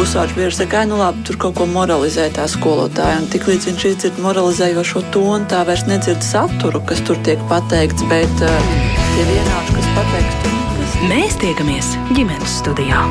[0.00, 3.18] pusauģis bieži saka, nu labi, tur kaut ko moralizē tā skolotāja.
[3.20, 8.06] Un tik līdz viņš izdzird moralizējošo tonu, tā vairs nedzird saturu, kas tur tiek pateikts,
[8.08, 8.70] bet uh,
[9.12, 10.96] tie vienādi, kas pateikts, tur nekas.
[11.12, 13.04] Mēs tiekamies ģimenes studijā.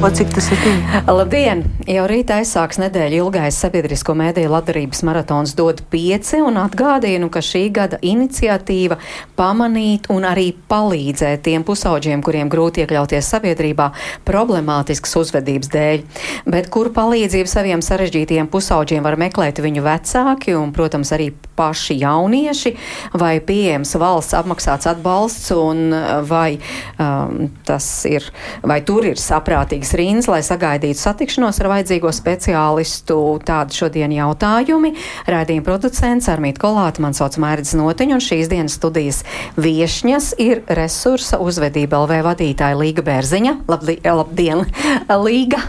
[0.00, 1.00] O, cik tas ir tuvu?
[1.12, 1.60] Labdien!
[1.84, 7.66] Jau rītā aizsāks nedēļa ilgais sabiedrisko mēdīju labdarības maratons dod pieci un atgādinu, ka šī
[7.76, 8.96] gada iniciatīva
[9.36, 13.90] pamanīt un arī palīdzēt tiem pusauģiem, kuriem grūti iekļauties sabiedrībā
[14.24, 16.06] problemātiskas uzvedības dēļ.
[16.48, 21.28] Bet kur palīdzību saviem sarežģītiem pusauģiem var meklēt viņu vecāki un, protams, arī
[21.60, 22.74] paši jaunieši,
[23.20, 25.92] vai pieejams valsts apmaksāts atbalsts un
[26.24, 26.54] vai
[26.96, 28.24] um, tas ir,
[28.64, 33.40] vai tur ir saprātīgs garas rindas, lai sagaidītu satikšanos ar vajadzīgo speciālistu.
[33.44, 34.94] Tādi šodien jautājumi.
[35.26, 39.24] Rādījuma producents Armīt Kolāta, man sauc Mērķis Notiņš, un šīs dienas studijas
[39.58, 43.56] viešņas ir resursa uzvedība LV vadītāja Līga Bērziņa.
[43.68, 44.64] Labdi, labdien,
[45.10, 45.60] Līga!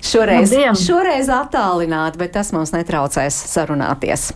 [0.00, 0.78] Šoreiz, labdien.
[0.78, 4.32] šoreiz attālināt, bet tas mums netraucēs sarunāties.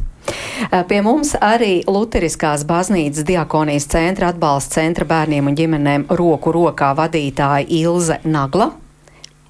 [0.89, 7.65] Pie mums arī Lutheriskās baznīcas diakonijas centra atbalsta centra bērniem un ģimenēm roku rokā vadītāja
[7.81, 8.73] Ilze Nagla.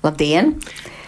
[0.02, 0.54] Labdien!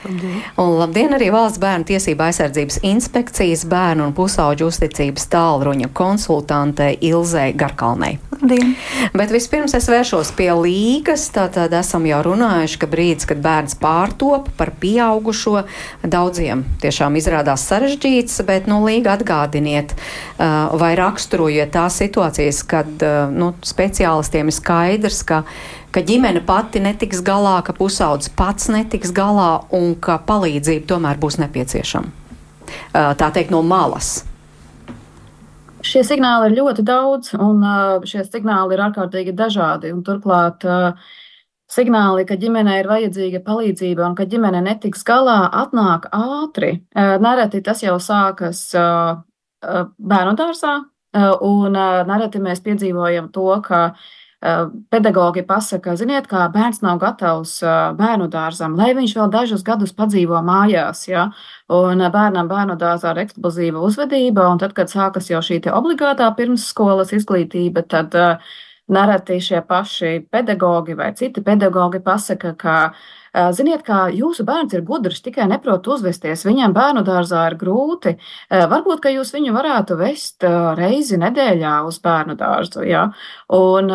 [0.01, 0.41] Labdien.
[0.57, 7.53] Un labdien arī Valsts bērnu tiesība aizsardzības inspekcijas bērnu un pusauģu uzticības tālruņa konsultantei Ilzei
[7.53, 8.17] Garkalnei.
[8.33, 8.73] Labdien.
[9.13, 11.27] Bet vispirms es vēršos pie līgas.
[11.35, 15.67] Tātad esam jau runājuši, ka brīdis, kad bērns pārtop par pieaugušo,
[16.01, 19.93] daudziem tiešām izrādās sarežģīts, bet nu, līga atgādiniet
[20.81, 23.05] vai raksturojiet tās situācijas, kad
[23.37, 25.43] nu, speciālistiem ir skaidrs, ka
[25.91, 31.41] ka ģimene pati netiks galā, ka pusaudzis pats netiks galā un ka palīdzība tomēr būs
[31.43, 32.19] nepieciešama.
[32.95, 34.21] Tā teikt, no malas.
[35.81, 37.65] Šie signāli ir ļoti daudz, un
[38.07, 39.91] šie signāli ir ārkārtīgi dažādi.
[40.07, 40.67] Turklāt
[41.71, 46.77] signāli, ka ģimenei ir vajadzīga palīdzība un ka ģimene netiks galā, atnāk ātri.
[46.95, 48.69] Nereti tas jau sākas
[49.65, 50.77] bērnu dārzā,
[51.49, 51.81] un
[52.13, 53.81] nereti mēs piedzīvojam to, ka
[54.41, 57.59] pedagogi pasaka, ziniet, kā bērns nav gatavs
[57.99, 61.05] bērnu dārzam, lai viņš vēl dažus gadus padzīvo mājās.
[61.11, 61.29] Ja?
[61.69, 67.13] Un bērnam bērnu dārzā ir eksplozīva uzvedība, un tad, kad sākas jau šī obligātā pirmsskolas
[67.13, 68.17] izglītība, tad
[68.91, 72.77] nereti šie paši pedagogi vai citi pedagogi pasaka, ka
[73.55, 76.43] Ziniet, kā jūsu bērns ir gudrs, tikai neprot uzvesties.
[76.49, 78.17] Viņam bērnu dārzā ir grūti.
[78.51, 80.47] Varbūt, ka jūs viņu varētu vest
[80.79, 82.87] reizi nedēļā uz bērnu dārzu.
[82.89, 83.09] Ja?
[83.55, 83.93] Un,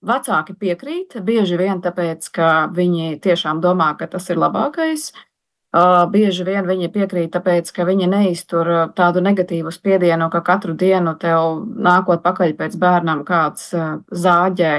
[0.00, 5.10] Vecāki piekrīt, bieži vien tāpēc, ka viņi tiešām domā, ka tas ir labākais.
[6.10, 11.60] Bieži vien viņi piekrīt, tāpēc, ka viņi neiztur tādu negatīvu spiedienu, ka katru dienu tev
[11.76, 13.68] nākot pakaļ pēc bērnam kāds
[14.08, 14.72] zāģē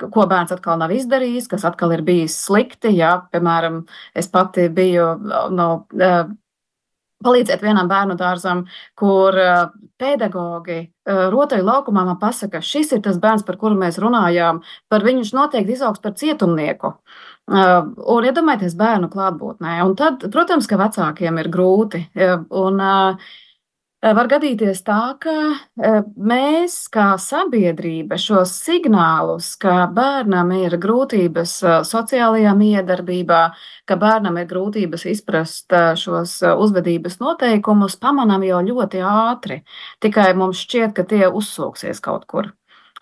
[0.00, 2.92] ko bērns atkal nav izdarījis, kas atkal ir bijis slikti.
[2.96, 3.84] Jā, piemēram,
[4.16, 5.12] es pati biju
[5.54, 5.68] no,
[7.24, 8.64] palīdzēt vienam bērnu dārzam,
[8.98, 9.36] kur
[10.00, 14.60] pedagogi rotaļu laukumā man pasaka, šis ir tas bērns, par kuru mēs runājām,
[14.92, 16.92] par viņu viņš noteikti izaugs par cietumnieku.
[17.46, 19.78] Un iedomājieties bērnu klātbūtnē.
[19.86, 22.02] Un tad, protams, ka vecākiem ir grūti.
[22.50, 23.34] Un, uh,
[24.06, 25.32] Var gadīties tā, ka
[26.30, 31.54] mēs, kā sabiedrība, šos signālus, ka bērnam ir grūtības
[31.88, 33.40] sociālajā miedarbībā,
[33.88, 39.58] ka bērnam ir grūtības izprast šos uzvedības noteikumus, pamanām jau ļoti ātri.
[39.98, 42.52] Tikai mums šķiet, ka tie uzsūksies kaut kur.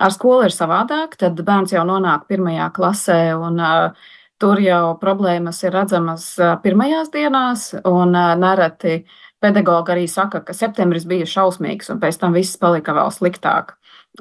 [0.01, 4.07] Ar skolu ir savādāk, tad bērns jau nonāk pirmajā klasē un uh,
[4.41, 6.27] tur jau problēmas ir redzamas
[6.65, 9.03] pirmajās dienās, un nereti
[9.45, 13.75] Pedagogi arī saka, ka septembris bija šausmīgs, un pēc tam viss palika vēl sliktāk.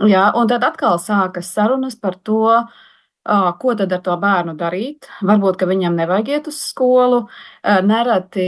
[0.04, 2.58] Jā, un tad atkal sākas sarunas par to,
[3.24, 5.08] ko tad ar to bērnu darīt.
[5.24, 7.22] Varbūt, ka viņam nevajag iet uz skolu.
[7.64, 8.48] Nereti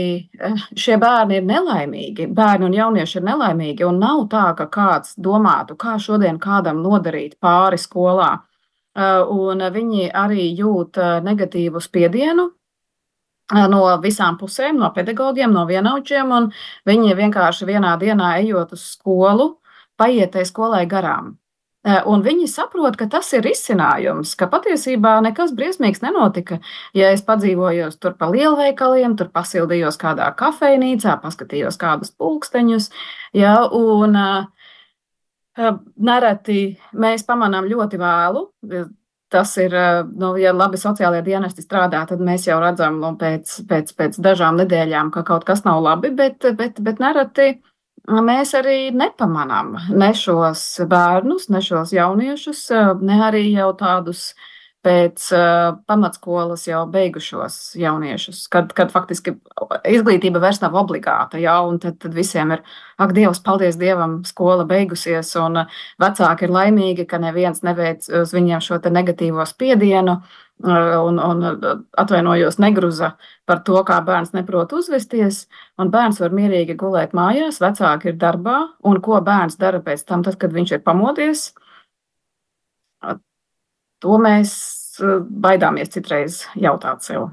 [0.76, 2.26] šie bērni ir nelaimīgi.
[2.36, 7.38] Bērni un jaunieši ir nelaimīgi, un nav tā, ka kāds domātu, kā šodien kādam nodarīt
[7.40, 8.34] pāri skolā.
[9.32, 12.50] Un viņi arī jūt negatīvu spiedienu
[13.54, 16.52] no visām pusēm, no pedagogiem, no vienaudžiem, un
[16.86, 19.56] viņi vienkārši vienā dienā ejot uz skolu,
[19.96, 21.36] paiet tai skolai garām.
[21.86, 26.58] Un viņi saprot, ka tas ir risinājums, ka patiesībā nekas briesmīgs nenotika.
[26.98, 32.90] Ja es padzīvojos tur pa lielveikaliem, tur pasildījos kādā kafejnīcā, paskatījos kādus pulksteņus,
[33.38, 34.50] ja, un uh,
[35.94, 38.48] nereti mēs pamanām ļoti vēlu,
[39.28, 43.56] Tas ir, eh, nu, ja labi sociālajie dienesti strādā, tad mēs jau redzam nu, pēc,
[43.66, 47.56] pēc, pēc dažām nedēļām, ka kaut kas nav labi, bet, bet, bet nereti
[48.06, 52.68] mēs arī nepamanām ne šos bērnus, ne šos jauniešus,
[53.02, 54.28] ne arī jau tādus
[54.86, 59.34] pēc uh, pamatskolas jau beigušos jauniešus, kad, kad faktiski
[59.90, 62.62] izglītība vairs nav obligāta, ja, un tad, tad visiem ir,
[63.02, 68.34] ak, Dievs, paldies Dievam, skola beigusies, un uh, vecāki ir laimīgi, ka neviens neveic uz
[68.36, 71.44] viņiem šo negatīvo spiedienu, uh, un, un
[71.98, 73.12] atvainojos negruza
[73.46, 75.44] par to, kā bērns neprot uzvesties,
[75.76, 80.38] bērns var mierīgi gulēt mājās, vecāki ir darbā, un ko bērns dara pēc tam, tad,
[80.40, 81.50] kad viņš ir pamodies,
[84.06, 84.52] To mēs
[85.02, 87.32] eh, baidāmies citreiz jautāt sev.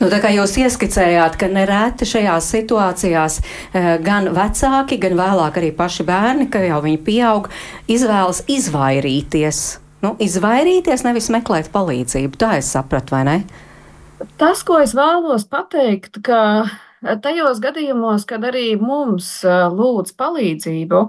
[0.00, 5.70] Nu, tā kā jūs ieskicējāt, ka nereti šajās situācijās eh, gan vecāki, gan vēlāk arī
[5.76, 7.48] paši bērni, ka jau viņi pieaug,
[7.88, 9.62] izvēlas izvairīties.
[10.04, 12.40] Nu, izvairīties, nevis meklēt palīdzību.
[12.40, 13.38] Tā es sapratu, vai ne?
[14.40, 16.40] Tas, ko es vēlos pateikt, ka
[17.00, 21.02] tajos gadījumos, kad arī mums lūdz palīdzību,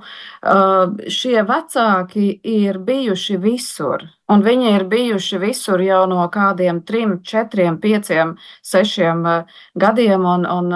[1.12, 4.08] šie vecāki ir bijuši visur.
[4.32, 9.26] Un viņi ir bijuši visur jau no kādiem trim, četriem, pieciem, sešiem
[9.76, 10.24] gadiem.
[10.24, 10.72] Un, un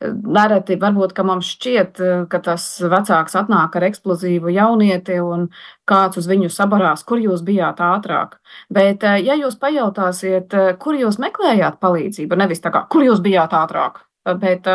[0.00, 2.00] nereti varbūt mums šķiet,
[2.32, 5.50] ka tas vecāks atnāk ar eksplozīvu jaunieti un
[5.88, 8.38] kāds uz viņu sabarās, kur jūs bijāt ātrāk.
[8.72, 14.06] Bet, ja jūs pajautāsiet, kur jūs meklējāt palīdzību, nevis tā kā, kur jūs bijāt ātrāk,
[14.26, 14.68] bet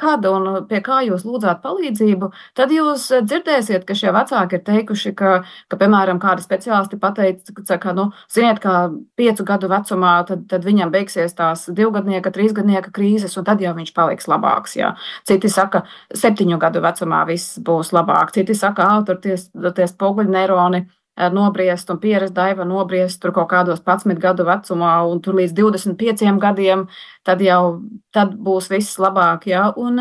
[0.00, 5.12] kad un pie kā jūs lūdzāt palīdzību, tad jūs dzirdēsiet, ka šie vecāki ir teikuši,
[5.18, 5.32] ka,
[5.70, 8.76] ka piemēram, kādi speciālisti pateica, ka, nu, ziniet, kā
[9.20, 13.92] piecu gadu vecumā, tad, tad viņam beigsies tās divgadnieka, trīsgadnieka krīzes, un tad jau viņš
[13.96, 14.78] paliks labāks.
[14.80, 14.94] Jā.
[15.28, 15.84] Citi saka,
[16.16, 18.88] septiņu gadu vecumā viss būs labāk, citi saka,
[19.20, 20.86] tie spoguļu neironi
[21.32, 26.38] nobriest un pierast daiva nobriest tur kaut kādos 11 gadu vecumā un tur līdz 25
[26.40, 26.86] gadiem,
[27.24, 29.46] tad jau tad būs viss labāk.
[29.50, 29.68] Ja?
[29.76, 30.00] Un,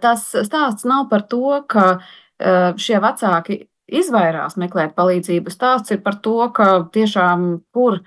[0.00, 1.98] tas stāsts nav par to, ka
[2.78, 5.52] šie vecāki izvairās meklēt palīdzību.
[5.52, 8.00] Stāsts ir par to, ka tiešām kur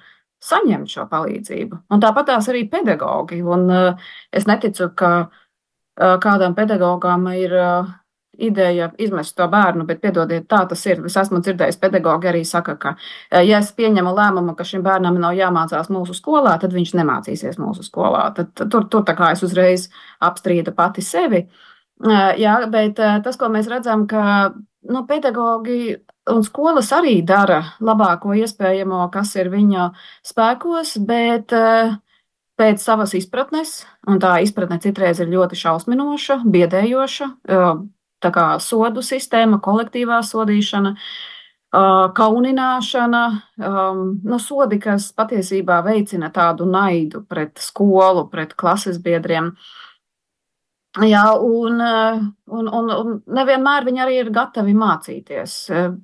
[0.45, 1.81] saņemt šo palīdzību.
[1.91, 3.41] Un tāpat tās arī pedagogi.
[3.43, 3.67] Un
[4.31, 5.29] es neticu, ka
[5.95, 7.53] kādam pedagogam ir
[8.37, 11.03] ideja izmest to bērnu, bet piedodiet, tā tas ir.
[11.07, 12.95] Es esmu dzirdējis, pedagogi arī saka, ka,
[13.31, 17.85] ja es pieņemu lēmumu, ka šim bērnam nav jāmācās mūsu skolā, tad viņš nemācīsies mūsu
[17.87, 18.27] skolā.
[18.37, 19.89] Tad, tur, tur tā kā es uzreiz
[20.23, 21.45] apstrīdu pati sevi.
[22.39, 24.51] Jā, bet tas, ko mēs redzam, ka
[24.91, 25.95] nu, pedagogi
[26.31, 29.89] un skolas arī dara labāko iespējamo, kas ir viņa
[30.25, 31.53] spēkos, bet
[32.59, 37.29] pēc savas izpratnes, un tā izpratne citreiz ir ļoti šausminoša, biedējoša,
[38.25, 40.95] tā kā sodu sistēma, kolektīvā sodīšana,
[42.15, 43.23] kaunināšana,
[44.23, 49.51] nu, sodi, kas patiesībā veicina tādu naidu pret skolu, pret klases biedriem.
[51.03, 51.81] Jā, un,
[52.47, 55.55] un, un, un nevienmēr viņi arī ir gatavi mācīties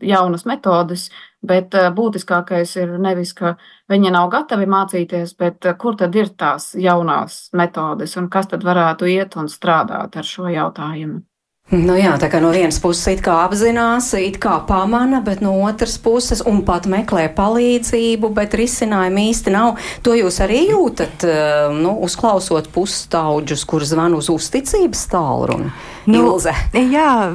[0.03, 1.05] jaunas metodes,
[1.47, 3.53] bet būtiskākais ir nevis, ka
[3.87, 9.07] viņi nav gatavi mācīties, bet kur tad ir tās jaunās metodes un kas tad varētu
[9.07, 11.23] iet un strādāt ar šo jautājumu.
[11.71, 15.53] Nu jā, tā kā no vienas puses it kā apzinās, it kā pamana, bet no
[15.63, 19.79] otras puses un pat meklē palīdzību, bet risinājumu īsti nav.
[20.03, 25.71] To jūs arī jūtat, eh, nu, uzklausot pusstaudžus, kur zvan uz uzticības tālruni.
[26.11, 26.51] Nu, Ilze.
[26.73, 27.31] jā,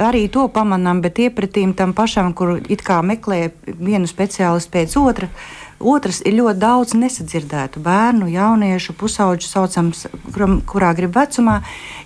[0.00, 5.28] arī to pamanām, bet iepratīm tam pašam, kur it kā meklē vienu speciālistu pēc otra.
[5.78, 10.06] Otrs ir ļoti daudz nesadzirdētu bērnu, jauniešu, pusauģu saucams,
[10.68, 11.60] kurā grib vecumā,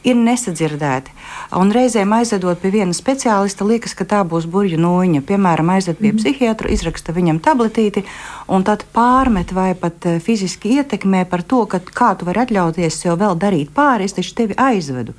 [0.04, 1.16] ir nesadzirdēti.
[1.58, 5.22] Un reizēm aizvedot pie viena speciālista, liekas, ka tā būs burbuļu nūjiņa.
[5.28, 6.20] Piemēram, aizved pie mm.
[6.20, 8.04] psihiatra, izraksta viņam tabletīti,
[8.52, 13.02] un tad pārmet vai pat eh, fiziski ietekmē par to, ka kā tu vari atļauties
[13.04, 15.16] sev vēl darīt pāri, es taču tevi aizvedu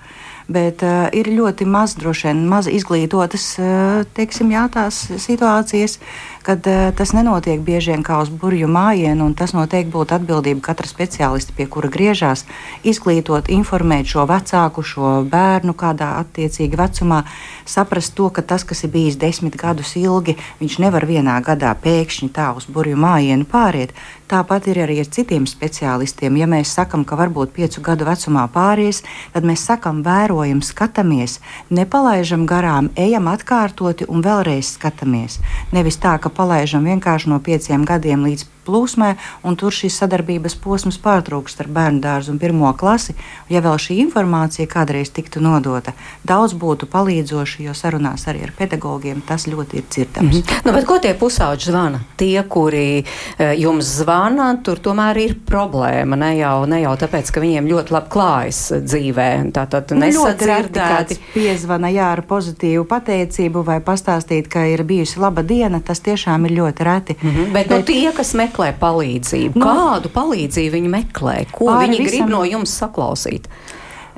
[0.50, 6.00] bet uh, ir ļoti maz, droši vien, maz izglītotas uh, teiksim, jā, tās situācijas,
[6.43, 10.65] kad uh, tas nenotiek bieži vien kā uz burbuļu mājienu, un tas noteikti būtu atbildība
[10.72, 12.46] katra speciālista, pie kura griežās,
[12.84, 17.24] izglītot, informēt šo vecāku, šo bērnu kādā attiecīgā vecumā,
[17.69, 22.34] saprast to, ka tas, kas ir bijis desmit gadus ilgi, viņš nevar vienā gadā pēkšņi
[22.34, 23.93] tā uz burbuļu mājienu pāriet.
[24.29, 26.36] Tāpat ir arī ar citiem speciālistiem.
[26.38, 29.01] Ja mēs sakām, ka varbūt piecu gadu vecumā pāries,
[29.34, 31.39] tad mēs sakām, vērojam, skatāmies,
[31.74, 35.39] nepalaidām garām, ejam atkārtoti un vēlreiz skatāmies.
[35.74, 40.99] Nevis tā, ka palaidām vienkārši no pieciem gadiem līdz plūsmē, un tur šīs sadarbības posms
[41.01, 43.15] pārtrūkst ar bērnu dārzu un pirmo klasi.
[43.49, 45.95] Ja vēl šī informācija kādreiz tiktu nodota,
[46.27, 50.35] daudz būtu palīdzoši, jo sarunās arī ar pedagogiem tas ļoti ir dzirdams.
[50.35, 50.65] Mm -hmm.
[50.65, 51.99] nu, bet ko tie pusauģi zvana?
[52.17, 53.03] Tie, kuri
[53.38, 56.15] e, jums zvana, tur tomēr ir problēma.
[56.15, 59.29] Ne jau, ne jau tāpēc, ka viņiem ļoti labi klājas dzīvē.
[59.55, 61.19] Tātad nu, nesadzirdēti.
[61.33, 66.51] Piezvana jā, ar pozitīvu pateicību vai pastāstīt, ka ir bijusi laba diena, tas tiešām ir
[66.59, 67.15] ļoti reti.
[67.21, 67.53] Mm -hmm.
[67.53, 71.35] Bet, bet nu, tie, kas meklē palīdzību, nu, kādu palīdzību viņi meklē?
[71.55, 72.09] Ko viņi visam...
[72.09, 73.49] grib no jums saklausīt?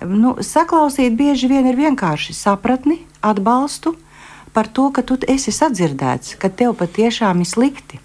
[0.01, 3.95] Nu, saklausīt bieži vien ir vienkārši sapratni, atbalstu
[4.55, 8.01] par to, ka tu esi sadzirdēts, ka tev patiešām ir slikti.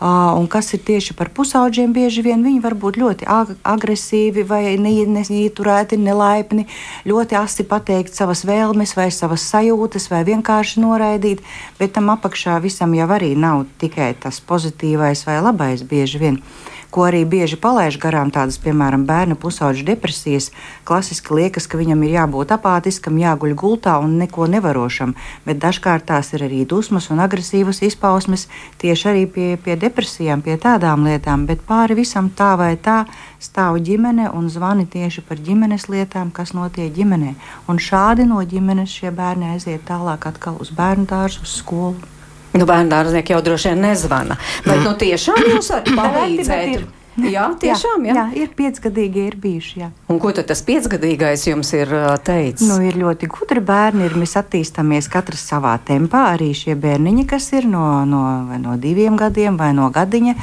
[0.00, 4.76] Un kas ir tieši par pusauģiem, bieži vien viņi var būt ļoti ag agresīvi, vai
[4.78, 6.68] neieturēti, nelaipni,
[7.08, 11.42] ļoti asi pateikt savas vēlmes, vai savas sajūtas, vai vienkārši noraidīt.
[11.80, 16.42] Bet tam apakšā visam jau arī nav tikai tas pozitīvais vai labais bieži vien.
[16.90, 20.46] Ko arī bieži palaiž garām, tādas, piemēram, bērnu pusauģu depresijas.
[20.88, 25.12] Klasiski liekas, ka viņam ir jābūt apātiskam, jāguļ gultā un neko nevarošam,
[25.44, 28.46] bet dažkārt tās ir arī dusmas un agresīvas izpausmes
[28.80, 33.02] tieši arī pie, pie depresijām, pie tādām lietām, bet pāri visam tā vai tā
[33.36, 37.34] stāv ģimene un zvani tieši par ģimenes lietām, kas notiek ģimenē.
[37.68, 42.17] Un šādi no ģimenes šie bērni aiziet tālāk atkal uz bērnu dārzu, uz skolu.
[42.58, 44.38] Nu, bērnu dārznieki jau droši vien nezvana.
[44.66, 46.97] Bet nu, tiešām jūs varat palīdzēt.
[47.34, 48.06] Jā, tiešām.
[48.08, 48.24] Jā, jā.
[48.32, 49.82] jā ir piecgadīgi, ir bijuši.
[49.82, 49.90] Jā.
[50.12, 51.92] Un ko tad tas piecgadīgais jums ir
[52.26, 52.68] teicis?
[52.68, 54.06] Nu, ir ļoti gudri bērni.
[54.08, 56.28] Ir, mēs attīstāmies katrs savā tempā.
[56.36, 58.24] Arī šie bērniņi, kas ir no, no,
[58.62, 60.36] no diviem gadiem vai no gadiņa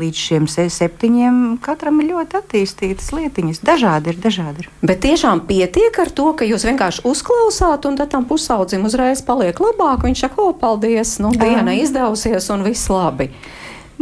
[0.00, 3.62] līdz šiem septiņiem, katram ir ļoti attīstītas lietiņas.
[3.66, 4.70] Dažādi ir, dažādi ir.
[4.84, 9.58] Bet tiešām pietiek ar to, ka jūs vienkārši uzklausāt, un tad tam pusaudzim uzreiz paliek
[9.62, 10.06] labāk.
[10.06, 13.30] Viņš saka, o, paldies, nu, diena izdevusies un viss labi.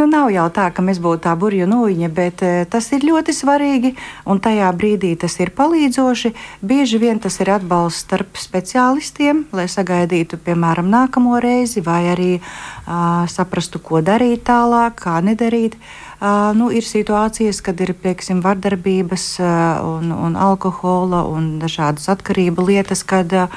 [0.01, 3.35] Nu, nav jau tā, ka mēs būtu tā burbuļu nūjiņa, bet e, tas ir ļoti
[3.37, 3.91] svarīgi
[4.33, 6.31] un tajā brīdī tas ir palīdzoši.
[6.65, 13.27] Bieži vien tas ir atbalsts starp speciālistiem, lai sagaidītu, piemēram, nākamo reizi, vai arī uh,
[13.29, 15.77] saprastu, ko darīt tālāk, kā nedarīt.
[15.77, 19.51] Uh, nu, ir situācijas, kad ir pieksim, vardarbības uh,
[19.85, 23.53] un, un alkohola un dažādas atkarību lietas, kad uh,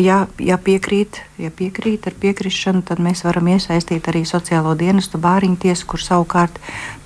[0.00, 5.60] Ja, ja, piekrīt, ja piekrīt ar piekrišanu, tad mēs varam iesaistīt arī sociālo dienestu bāriņu
[5.62, 6.58] tiesu, kur savukārt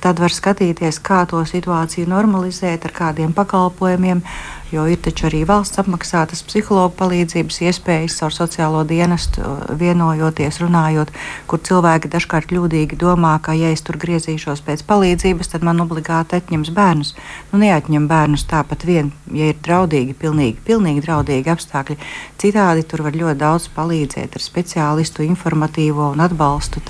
[0.03, 4.25] tad var skatīties, kā to situāciju normalizēt ar kādiem pakalpojumiem,
[4.73, 9.45] jo ir taču arī valsts apmaksātas psihologu palīdzības iespējas caur sociālo dienestu,
[9.79, 11.13] vienojoties, runājot,
[11.47, 16.41] kur cilvēki dažkārt kļūdīgi domā, ka, ja es tur griezīšos pēc palīdzības, tad man obligāti
[16.41, 17.13] atņems bērnus.
[17.53, 21.99] Nu, neatņem bērnus tāpat vien, ja ir draudīgi, pilnīgi, pilnīgi draudīgi apstākļi.
[22.41, 26.83] Citādi tur var ļoti daudz palīdzēt ar speciālistu, informatīvo un atbalstu.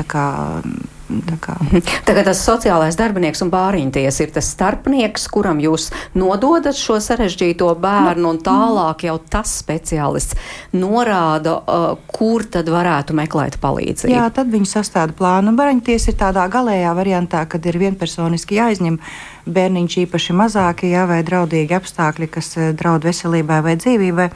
[2.09, 8.31] Tagad tas sociālais darbinieks un bāriņties ir tas starpnieks, kuram jūs nododat šo sarežģīto bērnu,
[8.31, 10.39] un tālāk jau tas speciālists
[10.77, 14.15] norāda, uh, kur tad varētu meklēt palīdzību.
[14.15, 15.55] Jā, tad viņi sastāda plānu.
[15.59, 18.99] Bāriņties ir tādā galējā variantā, kad ir vienpersoniski jāizņem
[19.53, 24.31] bērniņš īpaši mazākie, jā, vai draudīgi apstākļi, kas uh, draud veselībai vai dzīvībai.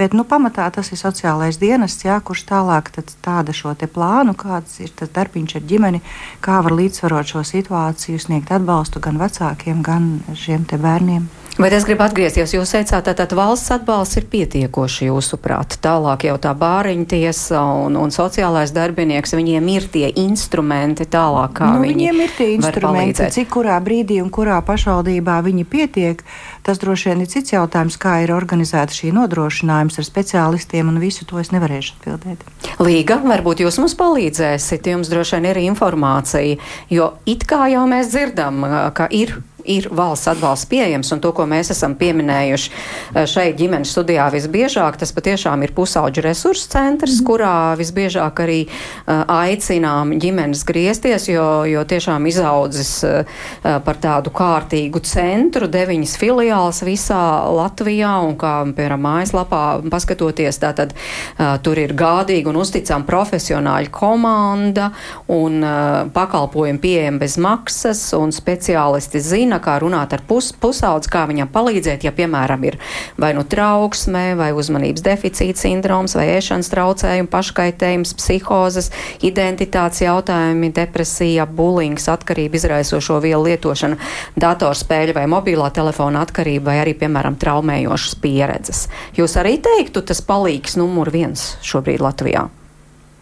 [0.00, 2.86] Bet nu, pamatā tas ir sociālais dienests, jā, kurš tālāk
[3.20, 6.00] tāda šo plānu, kāds ir tas darbiņš ar ģimeni,
[6.40, 11.28] kā var līdzsvarot šo situāciju, sniegt atbalstu gan vecākiem, gan šiem bērniem.
[11.58, 12.54] Bet es gribu atgriezties.
[12.54, 15.78] Jūs teicāt, ka valsts atbalsts ir pietiekoši jūsuprāt.
[15.82, 21.72] Tālāk jau tā bāriņu tiesa un, un sociālais darbinieks, viņiem ir tie instrumenti tālāk, kā
[21.74, 26.24] nu, viņi viņiem ir tie instrumenti, cik kurā brīdī un kurā pašvaldībā viņi pietiek.
[26.66, 31.26] Tas droši vien ir cits jautājums, kā ir organizēta šī nodrošinājums ar speciālistiem, un visu
[31.28, 32.44] to es nevarēšu atbildēt.
[32.80, 36.58] Līga, varbūt jūs mums palīdzēsiet, jums droši vien ir informācija,
[36.92, 38.62] jo it kā jau mēs dzirdam,
[38.96, 43.92] ka ir ir valsts atbalsts pieejams, un to, ko mēs esam pieminējuši eh, šeit ģimenes
[43.94, 47.26] studijā visbiežāk, tas patiešām ir pusauģu resursu centrs, mm.
[47.26, 53.40] kurā visbiežāk arī uh, aicinām ģimenes griezties, jo, jo tiešām izaudzis uh,
[53.84, 57.22] par tādu kārtīgu centru, deviņas filiāls visā
[57.54, 59.62] Latvijā, un kā, piemēram, mājaslapā
[59.92, 64.90] paskatoties, tātad uh, tur ir gādīga un uzticama profesionāļa komanda,
[65.30, 65.60] un
[66.14, 71.48] pakalpojumi pieejami bez maksas, un speciālisti zina, zina, kā runāt ar pus, pusaudzi, kā viņam
[71.50, 72.78] palīdzēt, ja, piemēram, ir
[73.18, 78.90] vai nu trauksme, vai uzmanības deficīta sindroms, vai ēšanas traucējumi, paškaitējums, psihozes,
[79.22, 83.98] identitātes jautājumi, depresija, bulings, atkarība izraisošo vielu lietošana,
[84.38, 88.86] datorspēļu vai mobilā telefona atkarība, vai arī, piemēram, traumējošas pieredzes.
[89.18, 92.46] Jūs arī teiktu, tas palīgs numur viens šobrīd Latvijā?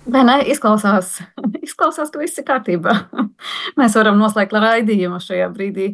[0.08, 0.38] Vai ne?
[0.48, 1.18] Izklausās,
[1.66, 2.94] izklausās, ka viss ir kārtībā.
[3.80, 5.92] Mēs varam noslēgt raidījumu šajā brīdī.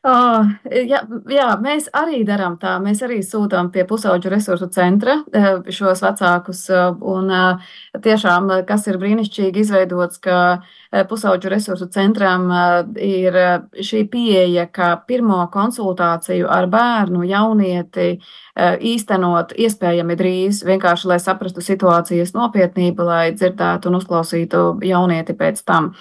[0.00, 2.78] Uh, jā, jā, mēs arī darām tā.
[2.80, 5.18] Mēs arī sūtām pie pusauģu resursu centra
[5.68, 6.62] šos vecākus.
[7.04, 7.28] Un
[8.06, 10.38] tiešām, kas ir brīnišķīgi izveidots, ka
[10.90, 12.48] pusauģu resursu centram
[12.98, 13.36] ir
[13.78, 18.16] šī pieeja, ka pirmo konsultāciju ar bērnu, jaunieti
[18.60, 25.92] īstenot iespējami drīz, vienkārši lai saprastu situācijas nopietnību, lai dzirdētu un uzklausītu jaunieti pēc tam.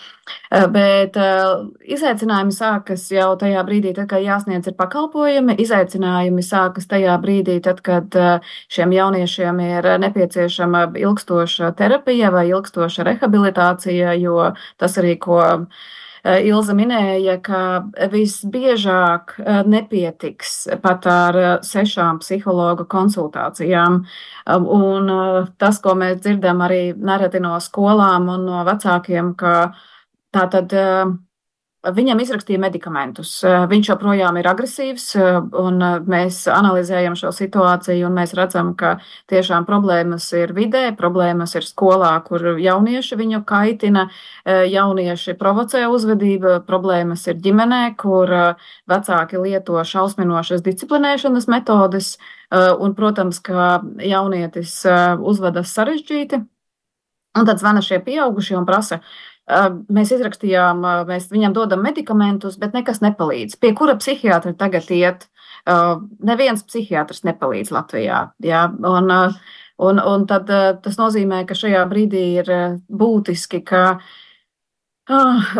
[0.50, 1.15] Bet
[1.89, 5.55] izaicinājumi sākas jau tajā brīdī, tad, kad jāsniedz ir pakalpojumi.
[5.62, 8.17] Izaicinājumi sākas tajā brīdī, tad, kad
[8.69, 15.39] šiem jauniešiem ir nepieciešama ilgstoša terapija vai ilgstoša rehabilitācija, jo tas arī, ko
[16.19, 17.59] Ilza minēja, ka
[18.12, 19.38] visbiežāk
[19.71, 24.01] nepietiks pat ar sešām psihologa konsultācijām.
[24.59, 25.13] Un
[25.57, 29.55] tas, ko mēs dzirdam arī nereti no skolām un no vecākiem, ka
[30.36, 30.75] tā tad
[31.79, 33.38] Viņam izrakstīja medikamentus.
[33.71, 35.13] Viņš joprojām ir agresīvs,
[35.62, 35.77] un
[36.12, 38.98] mēs analizējam šo situāciju, mēs redzam, ka
[39.31, 44.09] tiešām problēmas ir vidē, problēmas ir skolā, kur jaunieši viņu kaitina,
[44.43, 48.36] jaunieši provocē uzvedību, problēmas ir ģimenē, kur
[48.83, 52.17] vecāki lieto šausminošas disciplinēšanas metodes,
[52.51, 54.81] un, protams, ka jaunietis
[55.24, 56.43] uzvedas sarežģīti.
[57.38, 59.03] Un tad zvana šie pieaugušie un prasa,
[59.50, 63.58] Mēs izrakstījām, mēs viņam dodam medikamentus, bet nekas nepalīdz.
[63.58, 65.25] Pie kura psihiatra tagad iet?
[66.22, 68.20] Neviens psihiatrs nepalīdz Latvijā.
[68.46, 68.68] Ja?
[68.70, 70.51] Un, un, un tad
[70.84, 72.53] tas nozīmē, ka šajā brīdī ir
[72.94, 73.98] būtiski, ka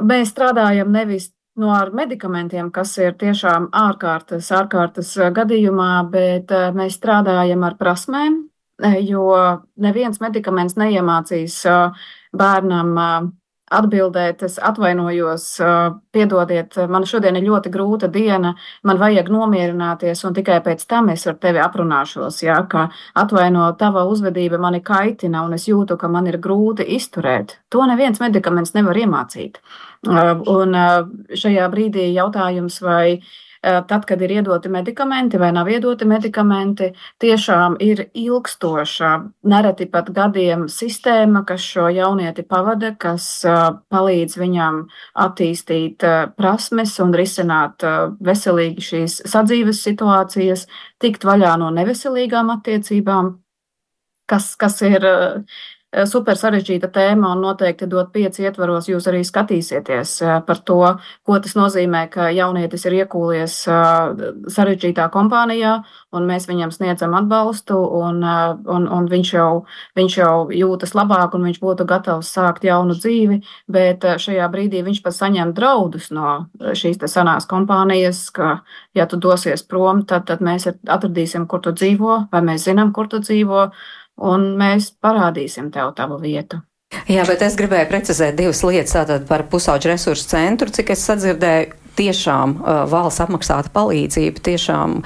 [0.06, 7.66] mēs strādājam nevis no ar medikamentiem, kas ir tiešām ārkārtas, ārkārtas gadījumā, bet mēs strādājam
[7.68, 8.38] ar prasmēm,
[9.10, 9.26] jo
[9.82, 11.58] neviens medikaments neiemācīs
[12.38, 12.96] bērnam
[13.72, 15.46] atbildēt, es atvainojos,
[16.16, 21.28] piedodiet, man šodien ir ļoti grūta diena, man vajag nomierināties, un tikai pēc tam es
[21.30, 22.42] ar tevi aprunāšos.
[22.46, 22.88] Jā, ka
[23.20, 27.60] atvaino, tava uzvedība mani kaitina, un es jūtu, ka man ir grūti izturēt.
[27.70, 29.62] To neviens medikaments nevar iemācīt.
[30.08, 30.80] Un
[31.36, 33.20] šajā brīdī jautājums, vai
[33.62, 39.12] tad, kad ir iedoti medikamenti vai nav iedoti medikamenti, tiešām ir ilgstoša,
[39.52, 43.58] nereti pat gadiem sistēma, kas šo jaunieti pavada, kas eh,
[43.92, 44.80] palīdz viņam
[45.26, 47.84] attīstīt eh, prasmes un risināt
[48.24, 50.68] veselīgi šīs sadzīves situācijas,
[51.00, 53.36] tikt vaļā no neveselīgām attiecībām,
[54.30, 55.44] kas, kas ir Eh,
[56.10, 60.82] super sarežģīta tēma un noteikti dot pieci ietvaros jūs arī skatīsieties eh, par to,
[61.26, 65.80] ko tas nozīmē, ka jaunietis ir iekūlies eh, sarežģītā kompānijā
[66.14, 69.50] un mēs viņam sniedzam atbalstu un, un, un viņš, jau,
[69.98, 75.02] viņš jau jūtas labāk un viņš būtu gatavs sākt jaunu dzīvi, bet šajā brīdī viņš
[75.06, 78.60] pat saņem draudus no šīs te sanās kompānijas, ka
[78.98, 83.10] ja tu dosies prom, tad, tad mēs atradīsim, kur tu dzīvo, vai mēs zinām, kur
[83.10, 83.70] tu dzīvo,
[84.20, 86.62] un mēs parādīsim tev tavu vietu.
[87.10, 91.79] Jā, bet es gribēju precizēt divas lietas tātad par pusauģu resursu centru, cik es sadzirdēju
[91.98, 95.00] tiešām uh, valsts apmaksāta palīdzība, tiešām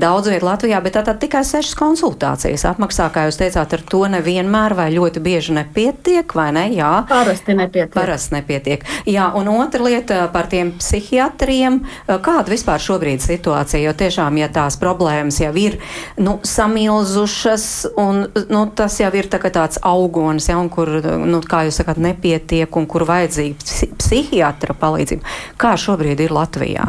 [0.00, 4.74] daudz viet Latvijā, bet tātad tikai sešas konsultācijas apmaksā, kā jūs teicāt, ar to nevienmēr
[4.78, 6.66] vai ļoti bieži nepietiek, vai ne?
[6.74, 6.92] Jā.
[7.08, 7.94] Parasti nepietiek.
[7.94, 8.86] Parasti nepietiek.
[9.10, 11.80] Jā, un otra lieta par tiem psihiatriem.
[12.06, 13.82] Kāda vispār šobrīd situācija?
[13.84, 15.78] Jo tiešām, ja tās problēmas jau ir,
[16.20, 17.66] nu, samilzušas,
[18.00, 20.90] un, nu, tas jau ir tā tāds augonis, ja, un kur,
[21.26, 25.22] nu, kā jūs sakāt, nepietiek, un kur vajadzīga psihiatra palīdzība.
[25.60, 26.88] Kā šobrīd ir Latvijā?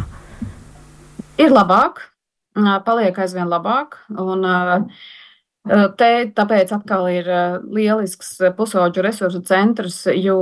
[1.42, 2.02] Ir labāk,
[2.86, 4.00] paliek aizvien labāk.
[4.10, 4.46] Un,
[5.70, 7.28] Te tāpēc atkal ir
[7.70, 10.40] lielisks pusauģu resursu centrs, jo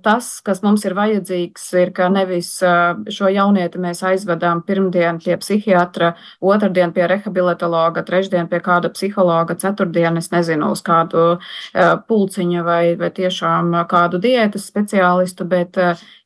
[0.00, 2.48] tas, kas mums ir vajadzīgs, ir, ka nevis
[3.12, 10.16] šo jaunieti mēs aizvedām pirmdien pie psihiatra, otrdien pie rehabilitologa, trešdien pie kāda psihologa, ceturtdien,
[10.16, 11.36] es nezinu, uz kādu
[12.08, 15.76] pulciņa vai, vai tiešām kādu diētas speciālistu, bet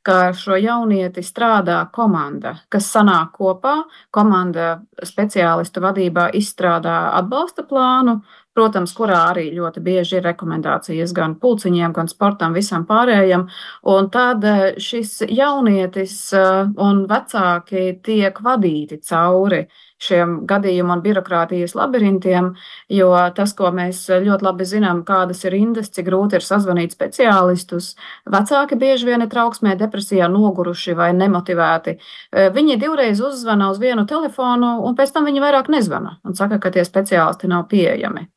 [0.09, 3.75] ka šo jaunieti strādā komanda, kas sanāk kopā.
[4.15, 8.19] Komanda speciālistu vadībā izstrādā atbalsta plānu,
[8.57, 13.45] protams, kurā arī ļoti bieži ir rekomendācijas gan pulciņiem, gan sportam, visam pārējiem.
[13.93, 21.03] Un tad eh, šis jaunietis eh, un vecāki tiek vadīti cauri uh, šiem gadījumu un
[21.03, 22.53] birokrātijas labirintiem,
[22.95, 27.93] jo tas, ko mēs ļoti labi zinām, kādas ir indes, cik grūti ir sazvanīt speciālistus,
[28.31, 31.99] vecāki bieži vien ir trauksmē, depresijā, noguruši vai nemotivēti.
[31.99, 36.61] E, viņi divreiz uzzvana uz vienu telefonu, un pēc tam viņi vairāk nezvana un saka,
[36.63, 38.29] ka tie speciālisti nav pieejami.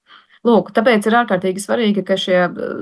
[0.47, 2.39] Lūk, tāpēc ir ārkārtīgi svarīgi, ka šie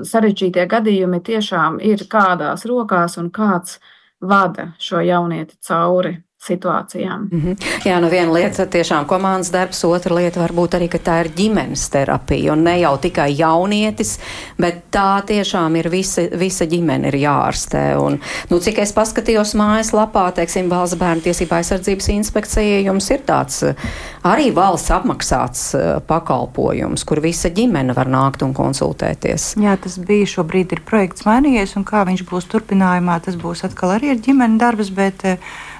[0.08, 3.76] sarežģītie gadījumi tiešām ir kādās rokās un kāds
[4.20, 7.28] vada šo jaunieti cauri situācijām.
[7.30, 7.56] Mm -hmm.
[7.84, 11.30] Jā, nu viena lieta ir tiešām komandas darbs, otra lieta varbūt arī, ka tā ir
[11.36, 14.18] ģimenes terapija un ne jau tikai jaunietis,
[14.58, 17.96] bet tā tiešām ir visa, visa ģimene ir jārastē.
[17.96, 23.20] Un, nu, cik es paskatījos mājas lapā, teiksim, Valsts bērnu tiesība aizsardzības inspekcija, jums ir
[23.26, 23.74] tāds
[24.22, 25.76] arī valsts apmaksāts
[26.06, 29.54] pakalpojums, kur visa ģimene var nākt un konsultēties.
[29.56, 33.90] Jā, tas bija šobrīd ir projekts mainījies, un kā viņš būs turpinājumā, tas būs atkal
[33.90, 35.36] arī ar ģimeni darbs, bet uh,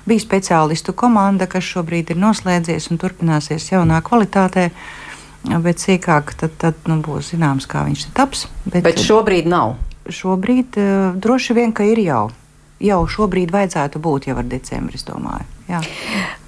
[0.08, 4.70] Bija speciālistu komanda, kas šobrīd ir noslēdzies un turpināsies jaunā kvalitātē.
[5.64, 8.44] Bet sīkāk tad, tad nu, būs zināms, kā viņš taps.
[8.66, 9.78] Bet, bet šobrīd nav.
[10.10, 12.26] Šobrīd uh, droši vien, ka ir jau.
[12.80, 15.59] Jau šobrīd vajadzētu būt jau ar decembri, es domāju.
[15.70, 15.80] Jā.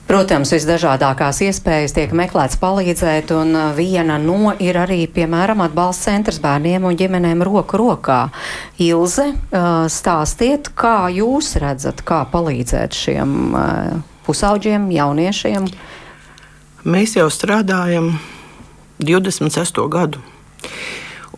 [0.02, 6.40] Protams, visdažādākās iespējas tiek meklēts palīdzēt, un uh, viena no ir arī, piemēram, atbalsts centrs
[6.42, 8.26] bērniem un ģimenēm roku rokā.
[8.82, 15.70] Ilze, uh, stāstiet, kā jūs redzat, kā palīdzēt šiem uh, pusauģiem, jauniešiem?
[16.82, 18.10] Mēs jau strādājam
[19.00, 19.80] 26.
[19.96, 20.20] gadu,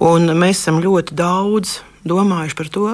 [0.02, 1.76] un mēs esam ļoti daudz
[2.08, 2.88] domājuši par to,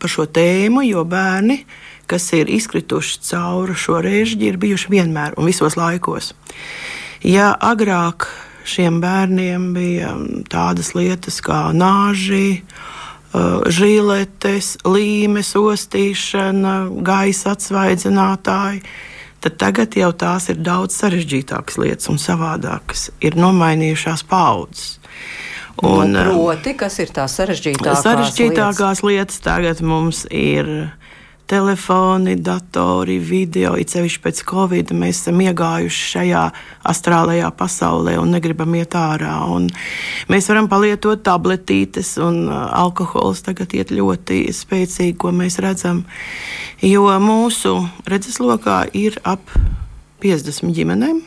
[0.00, 5.36] par šo tēmu, jo bērni ir kas ir izkrituši cauri šo režģi, ir bijuši vienmēr
[5.36, 6.32] un visos laikos.
[7.26, 8.28] Ja agrāk
[8.66, 10.12] šiem bērniem bija
[10.50, 12.60] tādas lietas kā nāži,
[13.34, 18.82] uh, žiletes, līmes, ostīšana, gaisa atsvaidzinātāji,
[19.44, 23.10] tad tagad jau tās ir daudz sarežģītākas lietas un savādākas.
[23.22, 24.96] Ir nomainījušās paudzes.
[25.84, 29.08] Un, nu, proti, kas ir tās sarežģītākās, sarežģītākās lietas?
[29.10, 30.70] lietas tagad mums ir
[31.46, 33.76] telefoni, datori, video.
[33.78, 36.42] It sevišķi pēc Covid mēs esam iegājuši šajā
[36.90, 39.36] astrālajā pasaulē un negribam iet ārā.
[39.54, 39.68] Un
[40.32, 46.02] mēs varam palietot tabletītes, un uh, alkohols tagad iet ļoti spēcīgi, ko mēs redzam.
[46.82, 47.78] Jo mūsu
[48.10, 49.46] redzeslokā ir ap
[50.24, 51.22] 50 ģimenēm.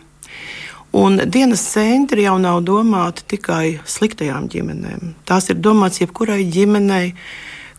[1.00, 5.14] Un dienas centri jau nav domāti tikai sliktajām ģimenēm.
[5.30, 7.14] Tās ir domāts jebkurai ģimenei,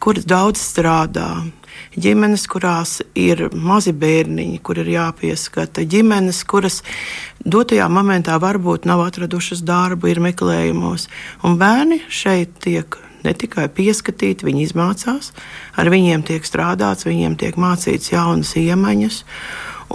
[0.00, 1.42] kuras daudz strādā,
[1.97, 6.81] ģimenes, kurās ir mazi bērniņi, kur ir jāpieskata, ģimenes, kuras
[7.45, 11.09] dotajā momentā varbūt nav atradušas darbu, ir meklējumos.
[11.47, 15.33] Un bērni šeit tiek ne tikai pieskatīti, viņi izmācās,
[15.77, 19.23] ar viņiem tiek strādāts, viņiem tiek mācīts jaunas iemaņas.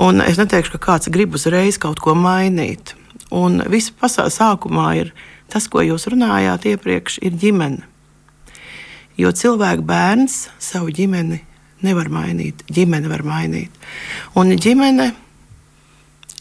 [0.05, 2.93] Un es neteikšu, ka kāds grib uzreiz kaut ko mainīt.
[3.33, 5.13] Un viss pasaules sākumā ir
[5.51, 7.85] tas, ko jūs runājāt iepriekš, ir ģimene.
[9.15, 11.39] Jo cilvēks bērns savu ģimeni
[11.83, 13.71] nevar mainīt, ģimene var mainīt.
[14.39, 15.11] Un ģimene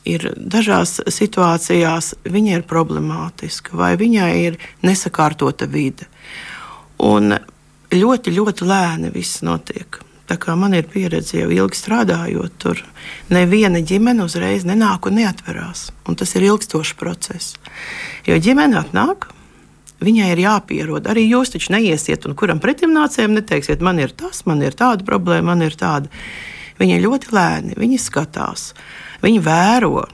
[0.04, 6.08] ir dažās situācijās, viņa ir problemātiska vai viņai ir nesakārtota vide.
[7.02, 7.34] Un
[7.94, 10.00] ļoti, ļoti lēni viss notiek.
[10.24, 12.80] Tā kā man ir pieredze jau ilgi strādājot, tur
[13.32, 15.90] neviena ģimene uzreiz nenāk un neatverās.
[16.08, 17.58] Un tas ir ilgstošs process.
[18.24, 19.28] Jo ģimene atnāk,
[20.04, 21.06] Viņai ir jāpierod.
[21.10, 25.52] Arī jūs taču neiesiet un kuram pretimnācējiem neteiksiet, man ir tas, man ir tāda problēma,
[25.52, 26.10] man ir tāda.
[26.80, 28.72] Viņi ir ļoti lēni, viņi skatās,
[29.22, 30.04] viņi vēro.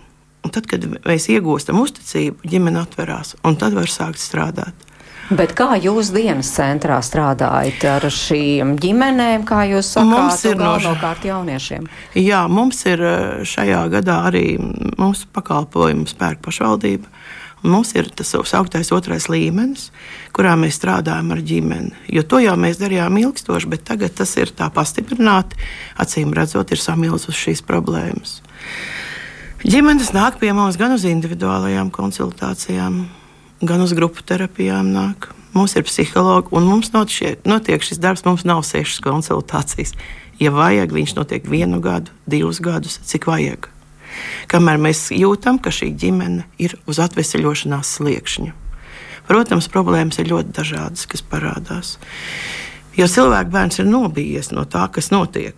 [0.40, 4.86] Un tad, kad mēs iegūstam uzticību, ģimene atverās, un tad var sākt strādāt.
[5.30, 11.26] Bet kā jūs dienas centrā strādājat ar šīm ģimenēm, kā jūs sakāt, mums ir galvenokārt
[11.28, 11.86] jauniešiem?
[12.18, 17.19] Jā, mums ir eh, šajā gadā arī mūsu pakalpojumu spēku pašvaldība
[17.60, 19.90] Mums ir tas savs augstais otrais līmenis,
[20.32, 21.92] kurā mēs strādājam ar ģimeni.
[22.08, 25.58] Jo to jau mēs darījām ilgstoši, bet tagad tas ir tā pastiprināti.
[26.00, 28.38] Acīm redzot, ir samilzus šīs problēmas.
[29.60, 33.02] Ģimenes nāk pie mums gan uz individuālajām konsultācijām,
[33.60, 34.88] gan uz grupu terapijām.
[34.94, 35.28] Nāk.
[35.52, 38.24] Mums ir psihologi, un mums notiek, notiek šis darbs.
[38.24, 39.92] Mums nav sešas konsultācijas.
[40.40, 43.68] Ja vajag, viņš notiek vienu gadu, divus gadus, cik vajag
[44.50, 48.52] kamēr mēs jūtam, ka šī ģimene ir uz atvesaļošanās sliekšņa.
[49.30, 51.96] Protams, problēmas ir ļoti dažādas, kas parādās.
[52.98, 55.54] Jo cilvēks bērns ir nobijies no tā, kas notiek.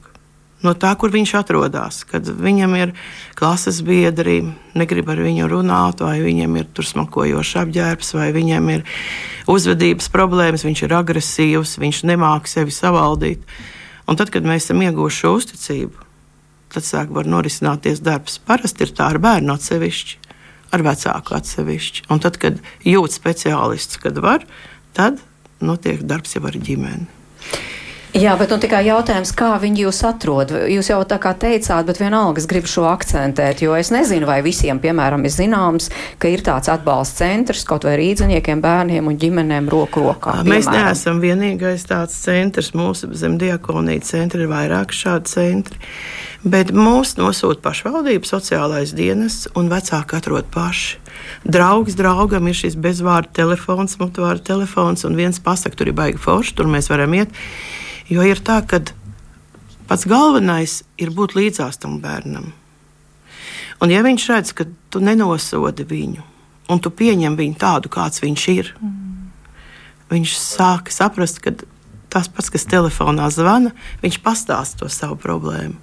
[0.62, 2.92] No tā, kur viņš atrodas, kad viņam ir
[3.35, 4.44] klases biedri,
[4.79, 8.85] negrib ar viņu runāt, vai viņam ir smakojošs apģērbs, vai viņam ir
[9.51, 13.42] uzvedības problēmas, viņš ir agresīvs, viņš nemāķi sevi savaldīt.
[14.07, 16.07] Un tad, kad mēs esam ieguvuši šo uzticību,
[16.73, 18.39] tad sāk var norisināties darbs.
[18.47, 20.19] Parasti ir tā ar bērnu atsevišķi,
[20.73, 22.07] ar vecāku atsevišķi.
[22.13, 24.47] Un tad, kad jūt speciālists, kad var,
[24.97, 25.21] tad
[25.63, 27.09] notiek darbs jau ar ģimeni.
[28.12, 30.51] Jā, bet nu, tikai jautājums, kā viņi jūs atrod?
[30.68, 34.42] Jūs jau tā kā teicāt, bet vienalga es gribu šo akcentēt, jo es nezinu, vai
[34.44, 35.88] visiem, piemēram, ir zināms,
[36.20, 40.42] ka ir tāds atbalsta centrs kaut vai rīdziniekiem, bērniem un ģimenēm roku rokā.
[40.42, 40.53] Piemēram.
[40.53, 42.75] Mēs neesam vienīgais tāds centrs.
[42.77, 45.81] Mūsu zem diakonija centra ir vairāk šādi centri.
[46.44, 50.98] Bet mūs nosūta pašvaldība, sociālais dienests un vecāki atrod paši.
[51.48, 56.59] Draugs draugam ir šis bezvārdu telefons, mutvārdu telefons, un viens pasakā, tur ir baigi forši,
[56.59, 57.40] tur mēs varam iet.
[58.11, 58.81] Jo ir tā, ka
[59.88, 62.53] pats galvenais ir būt līdzās tam bērnam.
[63.83, 66.23] Un ja viņš redz, ka tu nenosodi viņu,
[66.71, 69.31] un tu pieņem viņu tādu, kāds viņš ir, mm.
[70.12, 71.55] viņš sāk saprast, ka
[72.12, 73.73] tas pats, kas telefonā zvana,
[74.05, 75.79] viņš pastāsta to savu problēmu.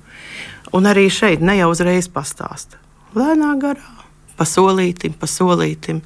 [0.76, 2.78] Un arī šeit ne jau uzreiz pastāsta.
[3.18, 3.96] Lēnā garā,
[4.38, 6.04] pasolītim, pasolītim.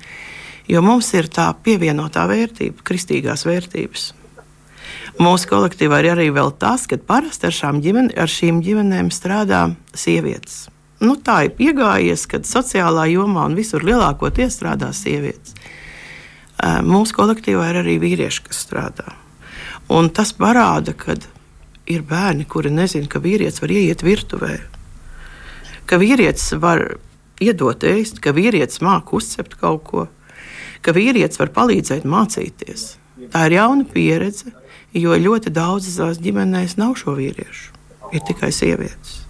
[0.71, 4.13] Jo mums ir tā pievienotā vērtība, kristīgās vērtības.
[5.21, 6.29] Mūsu kolektīvā ir arī
[6.59, 10.67] tas, ka parasti ar, ģimen, ar šīm ģimenēm strādā sievietes.
[11.03, 15.53] Nu, tā ir iegājies, kad sociālā jomā un visur lielākoties strādā sievietes.
[16.87, 19.11] Mūsu kolektīvā ir arī vīrieši, kas strādā.
[19.91, 21.17] Un tas parāda, ka
[21.91, 24.55] ir bērni, kuri nezina, ka vīrietis var ieiet virtuvē,
[25.85, 26.85] ka vīrietis var
[27.43, 30.07] iedot ēst, ka vīrietis māca uzcept kaut ko,
[30.81, 32.93] ka vīrietis var palīdzēt mācīties.
[33.33, 34.53] Tā ir jauna pieredze,
[34.93, 37.73] jo ļoti daudzās ģimenēs nav šo vīriešu,
[38.13, 39.21] ir tikai sievietes.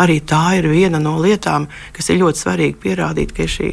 [0.00, 3.72] Arī tā ir viena no lietām, kas ir ļoti svarīgi pierādīt, ka ir šī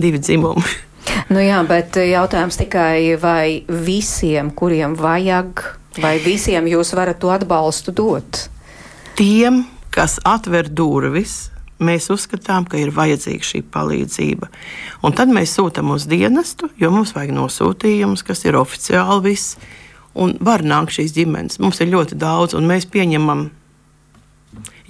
[0.00, 0.68] divi dzimumi.
[1.32, 5.62] Nu jā, bet jautājums tikai, vai visiem, kuriem vajag,
[6.02, 8.42] vai visiem jūs varat to atbalstu dot?
[9.16, 9.62] Tiem,
[9.94, 11.48] kas atver durvis,
[11.80, 14.50] mēs uzskatām, ka ir vajadzīga šī palīdzība.
[15.06, 19.56] Un tad mēs sūtām uz dienestu, jo mums vajag nosūtījumus, kas ir oficiāli viss
[20.18, 21.60] un var nākt šīs ģimenes.
[21.62, 23.48] Mums ir ļoti daudz, un mēs pieņemam,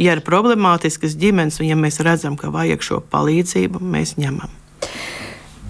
[0.01, 4.55] ja ir problemātiskas ģimenes, un ja mēs redzam, ka vajag šo palīdzību, mēs ņemam.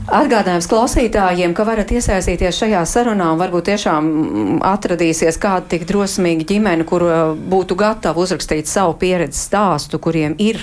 [0.08, 4.06] Atgādājums klausītājiem, ka varat iesaistīties šajā sarunā un varbūt tiešām
[4.64, 7.04] atradīsies kāda tik drosmīga ģimene, kur
[7.52, 10.62] būtu gatava uzrakstīt savu pieredzi stāstu, kuriem ir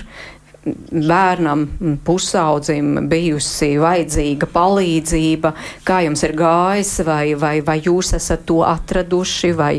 [0.65, 1.65] bērnam,
[2.05, 5.51] pusaudzim bijusi vajadzīga palīdzība,
[5.85, 9.73] kā jums ir gājis, vai, vai, vai jūs esat to atraduši, vai,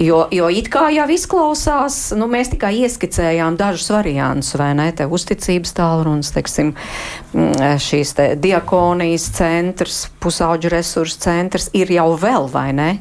[0.00, 5.06] jo, jo it kā jau izklausās, nu, mēs tikai ieskicējām dažus variantus, vai ne, te
[5.06, 6.74] uzticības tālrunis, teiksim,
[7.88, 12.92] šīs te diakonijas centrs, pusauģu resursu centrs ir jau vēl, vai ne,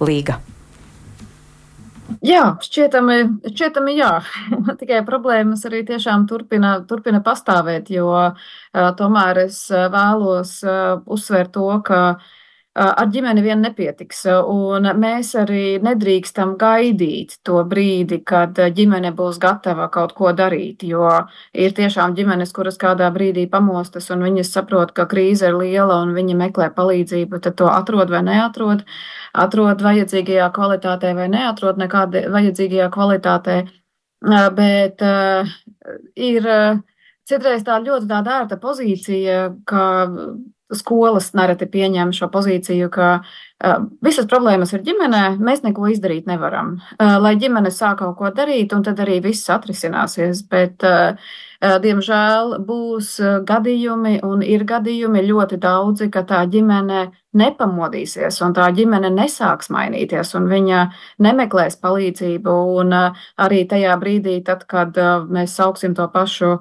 [0.00, 0.40] līga?
[2.24, 3.16] Jā, šķietami,
[3.52, 4.10] šķietami jā.
[4.80, 8.48] Tikai problēmas arī tiešām turpina, turpina pastāvēt, jo uh,
[8.98, 12.30] tomēr es vēlos uh, uzsvērt to, ka uh,
[12.78, 14.22] ar ģimeni vien nepietiks.
[14.48, 20.84] Un mēs arī nedrīkstam gaidīt to brīdi, kad ģimene būs gatava kaut ko darīt.
[20.86, 21.10] Jo
[21.52, 26.14] ir tiešām ģimenes, kuras kādā brīdī pamostas un viņas saprot, ka krīze ir liela un
[26.16, 28.84] viņi meklē palīdzību, tad to atrod vai neatrod.
[29.32, 33.56] Atrod vajadzīgajā kvalitātē vai neatrod nekādā vajadzīgajā kvalitātē.
[34.56, 35.02] Bet
[36.18, 36.46] ir
[37.28, 39.84] citreiz tā ļoti tāda ērta pozīcija, ka
[40.74, 46.76] skolas nereti pieņem šo pozīciju, ka uh, visas problēmas ir ģimenē, mēs neko izdarīt nevaram.
[46.98, 50.44] Uh, lai ģimene sāk kaut ko darīt, un tad arī viss atrisināsies.
[50.50, 51.16] Bet, uh,
[51.60, 59.10] diemžēl, būs gadījumi, un ir gadījumi ļoti daudzi, ka tā ģimene nepamodīsies, un tā ģimene
[59.10, 60.84] nesāks mainīties, un viņa
[61.18, 62.54] nemeklēs palīdzību.
[62.78, 64.94] Un arī tajā brīdī, tad, kad
[65.28, 66.58] mēs sauksim to pašu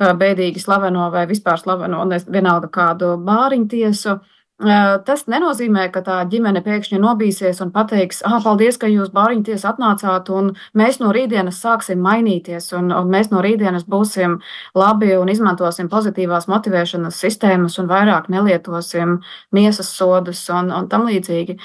[0.00, 4.18] bēdīgi slaveno vai vispār slaveno, vienalga kādu bāriņtiesu.
[4.60, 10.28] Tas nenozīmē, ka tā ģimene pēkšņi nobīsies un pateiks, ah, paldies, ka jūs bāriņties atnācāt,
[10.36, 14.36] un mēs no rītdienas sāksim mainīties, un, un mēs no rītdienas būsim
[14.76, 19.22] labi un izmantosim pozitīvās motivēšanas sistēmas un vairāk nelietosim
[19.56, 21.56] miesas sodus un, un tam līdzīgi.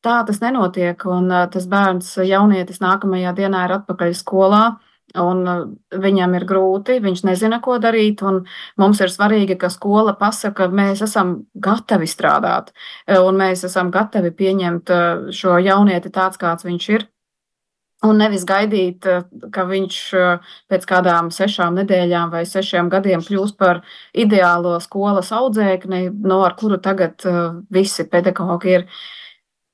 [0.00, 4.64] Tā tas nenotiek, un tas bērns, jaunietis nākamajā dienā ir atpakaļ skolā
[5.18, 8.22] Un uh, viņam ir grūti, viņš nezina, ko darīt.
[8.78, 13.90] Mums ir svarīgi, ka skola pasaka, ka mēs esam gatavi strādāt, uh, un mēs esam
[13.90, 17.08] gatavi pieņemt uh, šo jaunieti tāds, kāds viņš ir.
[18.00, 19.04] Un nevis gaidīt,
[19.52, 19.96] ka viņš
[20.72, 23.82] pēc kādām sešām nedēļām vai sešiem gadiem kļūs par
[24.16, 27.20] ideālo skolas audzēkni, no ar kuru tagad
[27.68, 28.86] visi pedagoģi ir.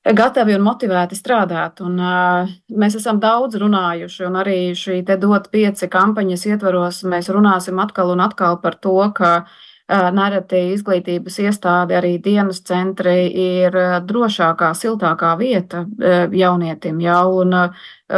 [0.06, 1.80] Uh, gatavi un motivēti strādāt.
[1.82, 7.80] Un, uh, mēs esam daudz runājuši, un arī šī dot pieci kampaņas ietvaros mēs runāsim
[7.82, 9.46] atkal un atkal par to, ka
[9.86, 15.84] nereti izglītības iestāde, arī dienas centri ir drošākā, siltākā vieta
[16.32, 16.98] jaunietim.
[17.00, 17.54] Ja, un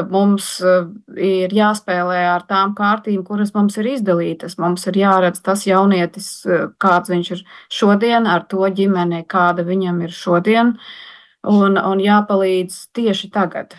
[0.08, 0.46] mums
[1.12, 4.56] ir jāspēlē ar tām kārtīm, kuras mums ir izdalītas.
[4.56, 6.30] Mums ir jāredz tas jaunietis,
[6.80, 10.72] kāds viņš ir šodien, ar to ģimeni, kāda viņam ir šodien,
[11.48, 13.76] un, un jāpalīdz tieši tagad.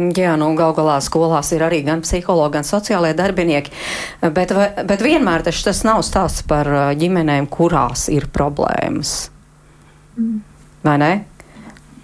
[0.00, 3.72] Jā, nu, gal galā skolās ir arī gan psihologi, gan sociālai darbinieki,
[4.32, 4.54] bet,
[4.88, 9.28] bet vienmēr tas nav stāsts par ģimenēm, kurās ir problēmas.
[10.16, 10.38] Mm.
[10.86, 11.10] Vai ne?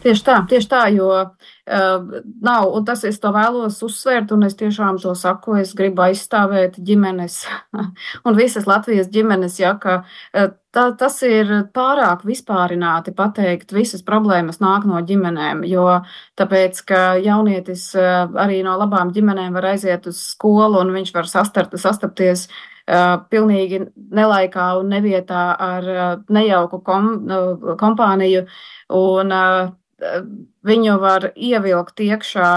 [0.03, 4.55] Tieši tā, tieši tā, jo uh, nav, un tas es to vēlos uzsvērt, un es
[4.55, 7.41] tiešām to saku, es gribu aizstāvēt ģimenes
[8.27, 14.87] un visas Latvijas ģimenes, ja, ka tā, tas ir pārāk vispārināti pateikt, visas problēmas nāk
[14.87, 15.89] no ģimenēm, jo
[16.39, 21.75] tāpēc, ka jaunietis arī no labām ģimenēm var aiziet uz skolu, un viņš var sastart,
[21.83, 22.47] sastapties
[23.33, 23.81] pilnīgi
[24.15, 25.89] nelaikā un nevietā ar
[26.31, 27.11] nejauku kom,
[27.81, 28.45] kompāniju.
[28.95, 29.35] Un,
[29.97, 32.51] viņu var ievilkt iekšā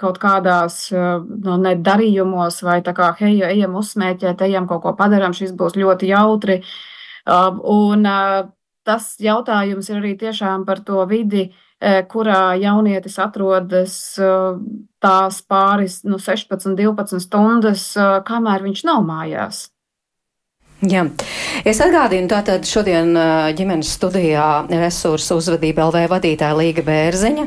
[0.00, 5.54] kaut kādās nu, darījumos, vai tā kā, hei, ejam uzsmēķēt, ejam kaut ko padarām, šis
[5.56, 6.60] būs ļoti jautri.
[7.24, 8.04] Un
[8.84, 11.48] tas jautājums ir arī tiešām par to vidi,
[12.08, 13.96] kurā jaunietis atrodas
[15.04, 17.92] tās pāris, nu, 16, 12 stundas,
[18.28, 19.73] kamēr viņš nav mājās.
[20.84, 21.04] Jā.
[21.64, 23.14] Es atgādinu, tātad šodien
[23.56, 27.44] ģimenes studijā resursu uzvedība LV vadītāja Līga Bērziņa,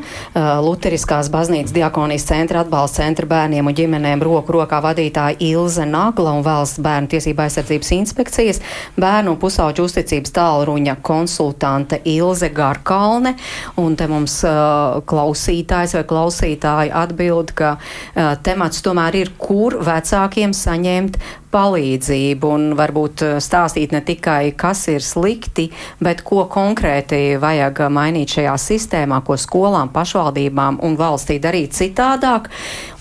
[0.65, 6.43] Luteriskās baznīcas diakonijas centra atbalsta centra bērniem un ģimenēm roku rokā vadītāja Ilze Nagla un
[6.45, 8.62] valsts bērnu tiesība aizsardzības inspekcijas,
[8.97, 13.36] bērnu un pusauģu uzticības tālruņa konsultante Ilze Garkalne.
[13.78, 20.56] Un te mums uh, klausītājs vai klausītāji atbild, ka uh, temats tomēr ir, kur vecākiem
[20.58, 21.21] saņemt
[21.54, 25.70] palīdzību un varbūt eh, stāstīt ne tikai, kas ir slikti,
[26.04, 32.52] bet ko konkrēti vajag mainīt šajā sistēmā, ko skolām, pašvaldībām un valstī darīt citādāk.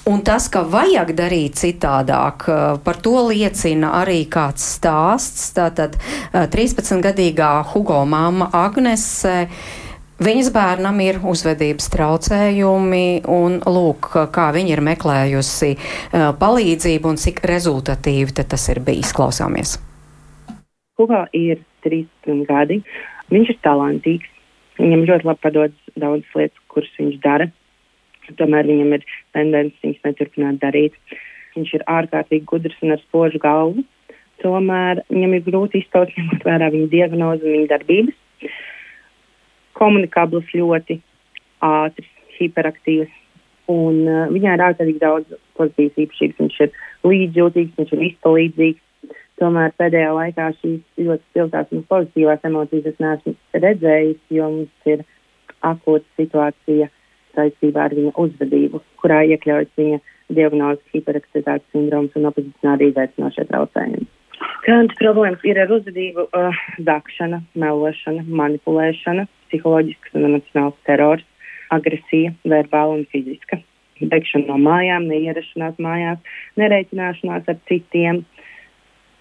[0.06, 5.50] Un tas, ka vajag darīt citādāk, eh, par to liecina arī kāds stāsts.
[5.56, 5.98] Tātad
[6.32, 9.48] 13-gadīgā eh, Hugo māma Agnese
[10.16, 17.42] Viņas bērnam ir uzvedības traucējumi, un lūk, kā viņa ir meklējusi uh, palīdzību un cik
[17.44, 19.10] rezultatīvi tas ir bijis.
[19.12, 19.74] Klausāmies!
[20.96, 22.78] Hugo ir 13 gadi.
[23.28, 24.30] Viņš ir talantīgs.
[24.80, 27.50] Viņam ļoti labi padodas daudzas lietas, kuras viņš dara.
[28.40, 29.04] Tomēr viņam ir
[29.36, 30.96] tendence viņas neturpināt darīt.
[31.58, 33.84] Viņš ir ārkārtīgi gudrs un ar spožu galvu.
[34.40, 38.16] Tomēr viņam ir grūti iztaut, ņemot vērā viņa diagnozi un viņa darbības
[39.76, 40.98] komunikabls, ļoti
[41.66, 43.12] ātrs, hiperaktīvs.
[43.72, 46.42] Un, uh, viņā ir ārkārtīgi daudz pozitīvas īpašības.
[46.42, 46.74] Viņš ir
[47.10, 48.82] līdzjūtīgs, viņš ir izpalīdzīgs.
[49.40, 53.34] Tomēr pēdējā laikā šīs ļoti spilgtās un pozitīvās emocijas es neesmu
[53.64, 55.02] redzējis, jo mums ir
[55.66, 56.88] akūta situācija
[57.36, 59.98] saistībā ar viņa uzvedību, kurā iekļaujas viņa
[60.36, 64.06] diagnoze hiperaktivitātes sindroms un opozicionāri izaicinošie traucējumi.
[64.66, 66.26] Kādas problēmas ir ar uzvedību?
[66.34, 71.24] Uh, dakšana, melošana, manipulēšana, psiholoģisks un emocionāls terors,
[71.74, 73.60] agresija, verbāla un fiziska,
[74.00, 78.24] bēgšana no mājām, neierašanās mājās, nereiķināšanās ar citiem.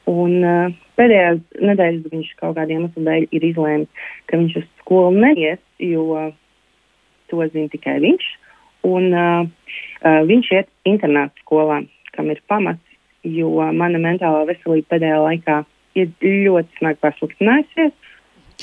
[0.10, 5.24] Un uh, pēdējās nedēļas viņš kaut kādiem iemesliem dēļ ir izlēmis, ka viņš uz skolu
[5.24, 6.28] neies, jo
[7.32, 8.28] to zina tikai viņš.
[8.86, 9.48] Un uh,
[10.06, 11.82] uh, viņš iet internāta skolā,
[12.14, 12.84] kam ir pamats,
[13.26, 15.62] jo mana mentālā veselība pēdējā laikā
[15.98, 17.96] ir ļoti smagi pasliktinājusies.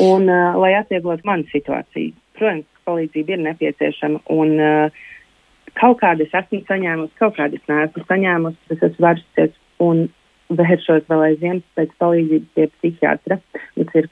[0.01, 4.23] Un, uh, lai atvieglotu manu situāciju, protams, palīdzība ir nepieciešama.
[4.33, 5.03] Un, uh,
[5.77, 8.61] kaut kādas esmu saņēmusi, kaut kādas neesmu saņēmusi.
[8.73, 10.07] Es esmu vērsusies un
[10.53, 13.39] vēršos vēl aizvien pēc palīdzības pie psihiatra.
[13.77, 14.09] Mums ir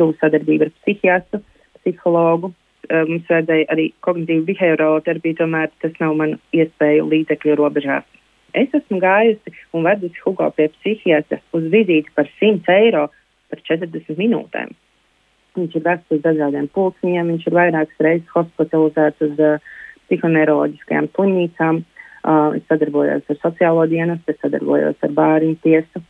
[0.00, 1.42] tuvu sadarbība ar psihiatru,
[1.78, 2.52] psihologu.
[2.90, 8.06] Uh, mums vajadzēja arī kognitīvu behaviorālo terapiju, tomēr tas nav man iespēju līdzekļu robežās.
[8.58, 13.06] Es esmu gājusi un vedusi Hugo pie psihiatra uz vizīti par 100 eiro
[13.50, 14.72] par 40 minūtēm.
[15.58, 19.72] Viņš ir vests uz dažādiem pulciņiem, viņš ir vairākas reizes hospitalizēts uz uh,
[20.06, 21.82] psihoneiroloģiskajām slimnīcām.
[22.20, 26.02] Uh, es sadarbojos ar sociālo dienestu, es sadarbojos ar bērnu tiesu,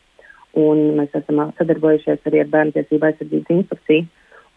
[0.59, 4.09] un mēs esam sadarbojušies arī ar bērnu tiesību aizsardzības inspekciju.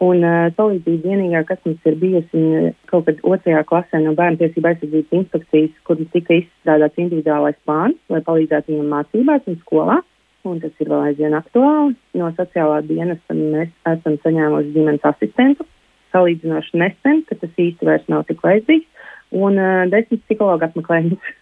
[0.04, 4.72] Un uh, palīdzība vienīgā, kas mums ir bijusi kaut kad otrajā klasē no bērnu tiesību
[4.72, 10.02] aizsardzības inspekcijas, kur tika izstrādāts individuālais plāns, lai palīdzētu viņam mācībās un skolā
[10.48, 11.94] un tas ir vēl aizvien aktuāli.
[12.18, 15.66] No sociālā dienesta mēs esam saņēmuši ģimenes asistentu
[16.14, 21.32] salīdzinoši nesen, ka tas īsti vairs nav tik vajadzīgs, un uh, desmit psihologu apmeklējumus.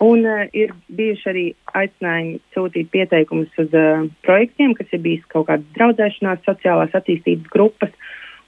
[0.00, 1.44] Un uh, ir bijuši arī
[1.76, 7.92] aicinājumi sūtīt pieteikumus uz uh, projektiem, kas ir bijis kaut kādas draudzēšanās, sociālās attīstības grupas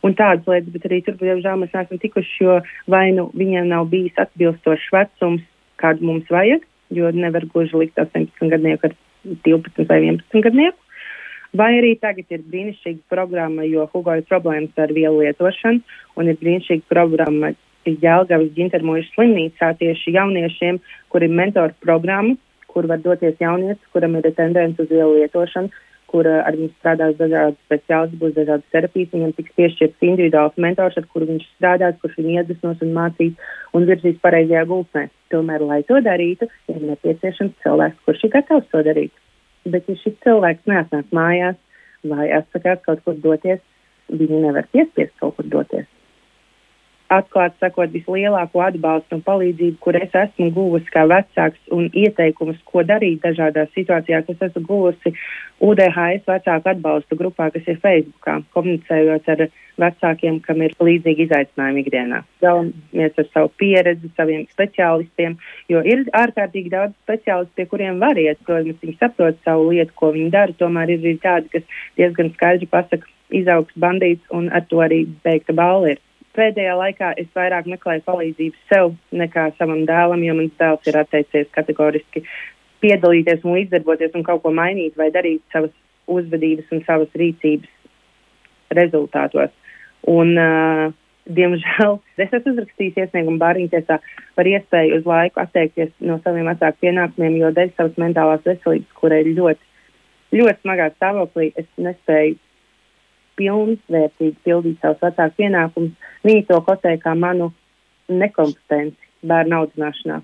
[0.04, 2.56] un tādas lietas, bet arī tur, diemžēl, mēs neesam tikuši, jo
[2.92, 5.44] vai nu viņiem nav bijis atbilstošs vecums,
[5.80, 6.64] kādu mums vajag,
[6.96, 10.78] jo nevar gluži likt 18 gadnieku ar 12 vai 11 gadnieku.
[11.54, 15.84] Vai arī tagad ir brīnišķīga programma, jo Hugo ir problēmas ar vielu lietošanu,
[16.18, 17.52] un ir brīnišķīga programma
[17.84, 20.80] Jēlgavas ģintermojuša slimnīcā tieši jauniešiem,
[21.12, 22.34] kur ir mentoru programma,
[22.66, 25.70] kur var doties jaunietis, kuram ir tendence uz vielu lietošanu,
[26.10, 30.98] kur uh, ar viņu strādās dažādi speciālisti, būs dažādas terapijas, viņam tiks piešķirts individuāls mentors,
[30.98, 35.08] ar kuru viņš strādās, kurš viņu iedvesmos un mācīs un virzīs pareizajā gultnē.
[35.34, 39.14] Tomēr, lai to darītu, ir nepieciešams cilvēks, kurš ir gatavs to darīt.
[39.66, 41.58] Bet, ja šis cilvēks neatnāk mājās
[42.06, 43.60] vai atsakās kaut kur doties,
[44.12, 45.88] viņi nevar piespiest kaut kur doties
[47.18, 52.84] atklāti sakot, vislielāko atbalstu un palīdzību, kur es esmu guvusi kā vecāks, un ieteikumus, ko
[52.86, 54.28] darīt dažādās situācijās.
[54.32, 55.14] Es esmu guvusi
[55.64, 59.46] UDHS vecāku atbalstu grupā, kas ir Facebookā, komunicējot ar
[59.80, 62.20] vecākiem, kam ir līdzīgi izaicinājumi ikdienā.
[62.44, 65.38] Dalāmies ar savu pieredzi, saviem speciālistiem,
[65.72, 68.42] jo ir ārkārtīgi daudz speciālistu, pie kuriem var iet.
[68.46, 70.54] Protams, viņi saprot savu lietu, ko viņi dara.
[70.58, 75.54] Tomēr ir arī tādi, kas diezgan skaidri pasaka, izaugs bandīts un ar to arī beigta
[75.56, 76.03] balva ir
[76.36, 81.52] pēdējā laikā es vairāk meklēju palīdzību sev nekā savam dēlam, jo mans dēls ir atteicies
[81.54, 82.24] kategoriski
[82.84, 85.72] piedalīties un līdzdarboties un kaut ko mainīt vai darīt savas
[86.10, 89.54] uzvedības un savas rīcības rezultātos.
[90.10, 90.92] Un, uh,
[91.24, 93.98] diemžēl es esmu uzrakstījis iesniegumu bāriņtiesā
[94.36, 99.22] par iespēju uz laiku atteikties no saviem vecāku pienākumiem, jo dēļ savas mentālās veselības, kurai
[99.24, 99.70] ir ļoti,
[100.40, 102.36] ļoti smagā stāvoklī, es nespēju
[103.40, 106.12] pilnvērtīgi pildīt savus vecāku pienākumus.
[106.26, 107.50] Viņi to kotē kā manu
[108.08, 110.20] nekompetenci bērnu audzināšanā.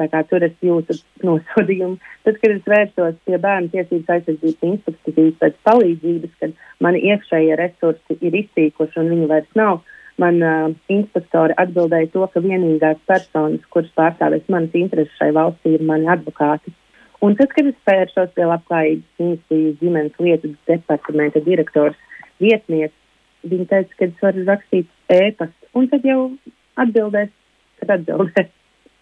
[0.00, 0.96] Tā kā tur es jūtu
[1.26, 1.98] nosodījumu.
[2.24, 6.54] Tad, kad es vērsos pie bērnu tiesības aizsardzības inspekcijas pēc palīdzības, kad
[6.84, 9.82] mani iekšējie resursi ir izsīkuši un viņi vairs nav,
[10.20, 15.84] man uh, inspektori atbildēja to, ka vienīgās personas, kuras pārstāvēs manas intereses šai valstī, ir
[15.86, 16.72] mani advokāti.
[17.24, 21.98] Un tad, kad es vērsos pie labklājības ministrijas ģimenes lietu departamenta direktors
[22.42, 22.96] vietniece.
[23.50, 26.22] Viņa teica, ka es varu rakstīt ēpastu, un tad jau
[26.80, 27.30] atbildēs,
[27.80, 28.50] kad atbildēs.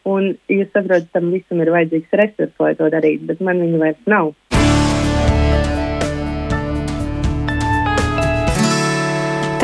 [0.09, 4.07] Un jūs saprotat, tam visam ir vajadzīgs resurs, lai to darītu, bet man viņa vairs
[4.09, 4.31] nav.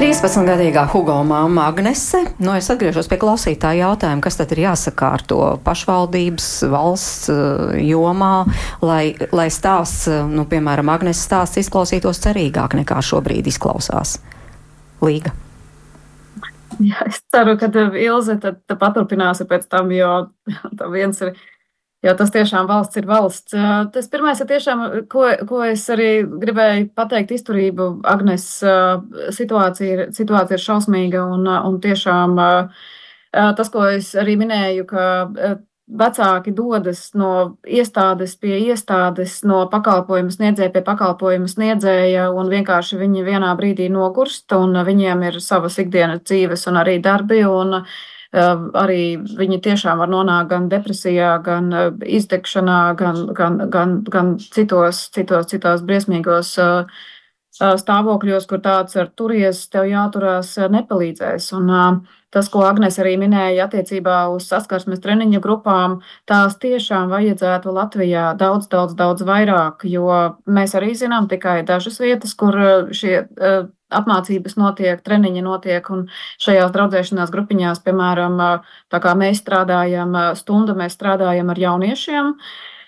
[0.05, 2.19] 13-gadīgā Hugo māma Agnese.
[2.37, 8.45] Nu, es atgriežos pie klausītāja jautājuma, kas tad ir jāsakārto pašvaldības valsts uh, jomā,
[8.85, 14.19] lai, lai stāsts, uh, nu, piemēram, Agnese stāsts izklausītos cerīgāk nekā šobrīd izklausās.
[15.01, 15.33] Līga.
[16.85, 20.13] Jā, es ceru, ka Ilze tad, tad paturpināsi pēc tam, jo
[20.83, 21.33] tam viens ir
[22.05, 23.57] jo tas tiešām valsts ir valsts.
[23.95, 27.91] Tas pirmais ir tiešām, ko, ko es arī gribēju pateikt, izturību.
[28.09, 28.49] Agnes
[29.39, 32.41] situācija situācija ir šausmīga un, un tiešām
[33.33, 35.07] tas, ko es arī minēju, ka
[35.85, 43.25] vecāki dodas no iestādes pie iestādes, no pakalpojumu sniedzēja pie pakalpojumu sniedzēja, un vienkārši viņi
[43.27, 47.43] vienā brīdī nogurst, un viņiem ir savas ikdienas dzīves un arī darbi.
[47.45, 48.01] Un, uh,
[48.35, 55.09] arī viņi tiešām var nonākt gan depresijā, gan eh, izdegšanā, gan, gan, gan, gan citos,
[55.15, 56.99] citos, citos briesmīgos eh,
[57.61, 61.53] eh, stāvokļos, kur tāds ar turies tev jāturās, nepalīdzēs.
[61.55, 62.03] Un,
[62.35, 68.67] tas, ko Agnēs arī minēja attiecībā uz saskarsmes treniņu grupām, tās tiešām vajadzētu Latvijā daudz,
[68.67, 70.11] daudz, daudz vairāk, jo
[70.51, 72.59] mēs arī zinām tikai dažas vietas, kur
[72.91, 73.29] šie
[73.95, 76.07] apmācības notiek, treniņi notiek, un
[76.43, 78.39] šajās draudzēšanās grupiņās, piemēram,
[78.93, 82.33] tā kā mēs strādājam stundu, mēs strādājam ar jauniešiem.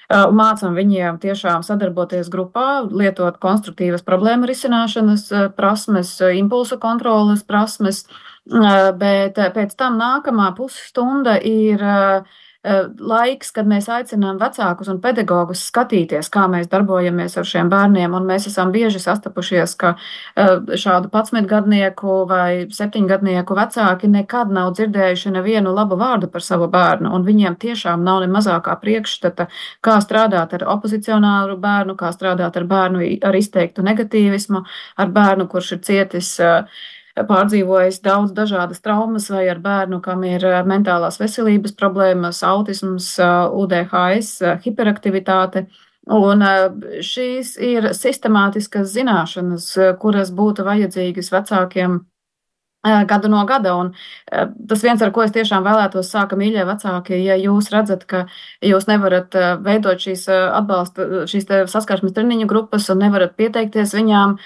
[0.07, 5.27] Mācām viņiem tiešām sadarboties grupā, lietot konstruktīvas problēmu risināšanas
[5.59, 8.05] prasmes, impulsu kontrolas prasmes,
[9.01, 12.37] bet pēc tam nākamā pusstunda ir uh,
[12.99, 18.17] laiks, kad mēs aicinām vecākus un pedagogus skatīties, kā mēs darbojamies ar šiem bērniem.
[18.27, 24.73] Mēs esam bieži sastapušies, ka eh, šādu 11 gadnieku vai 7 gadnieku vecāki nekad nav
[24.79, 27.15] dzirdējuši nevienu labu vārdu par savu bērnu.
[27.27, 29.49] Viņiem tiešām nav ne mazākā priekšstata,
[29.85, 34.63] kā strādāt ar opozicionāru bērnu, kā strādāt ar bērnu ar izteiktu negatīvismu,
[34.97, 36.85] ar bērnu, kurš ir cietis uh,
[37.25, 43.35] pārdzīvojis daudz dažādas traumas, vai ar bērnu, kam ir eh, mentālās veselības problēmas, autisms, eh,
[43.63, 45.67] UDHS, eh, hiperaktivitāte.
[46.07, 46.45] Un
[47.03, 49.65] šīs ir sistemātiskas zināšanas,
[49.99, 51.97] kuras būtu vajadzīgas vecākiem
[53.09, 53.75] gadu no gada.
[53.77, 53.93] Un,
[54.69, 58.25] tas viens, ar ko es tiešām vēlētos sākt, mīļie vecāki, ja jūs redzat, ka
[58.65, 59.35] jūs nevarat
[59.65, 64.37] veidot šīs atbalsta, šīs saskarsmes treniņu grupas un nevarat pieteikties viņām,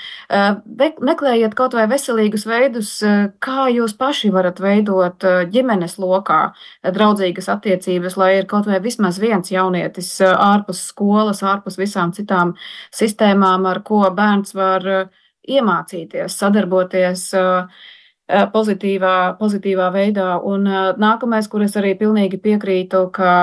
[1.10, 2.92] meklējiet kaut vai veselīgus veidus,
[3.42, 6.40] kā jūs paši varat veidot ģimenes lokā
[6.84, 12.54] draudzīgas attiecības, lai ir kaut vai vismaz viens jaunietis ārpus skolas, ārpus visām citām
[12.94, 14.86] sistēmām, ar ko bērns var
[15.48, 17.30] iemācīties, sadarboties.
[17.36, 17.88] Uh,
[18.52, 20.30] pozitīvā, pozitīvā veidā.
[20.46, 20.68] Un
[21.00, 23.34] nākamais, kur es arī pilnīgi piekrītu, ka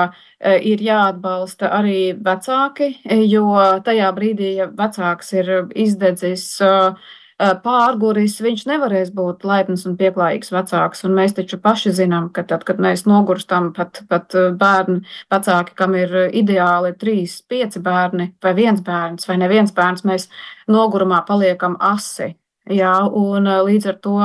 [0.62, 2.94] ir jāatbalsta arī vecāki,
[3.28, 3.52] jo
[3.84, 6.50] tajā brīdī, ja vecāks ir izdedzis
[7.38, 11.04] pārguris, viņš nevarēs būt laipns un pieklājīgs vecāks.
[11.06, 15.94] Un mēs taču paši zinām, ka tad, kad mēs nogurstam pat, pat bērni, vecāki, kam
[15.94, 20.26] ir ideāli trīs, pieci bērni vai viens bērns vai neviens bērns, mēs
[20.66, 22.32] nogurumā paliekam asi.
[22.68, 24.18] Jā, un līdz ar to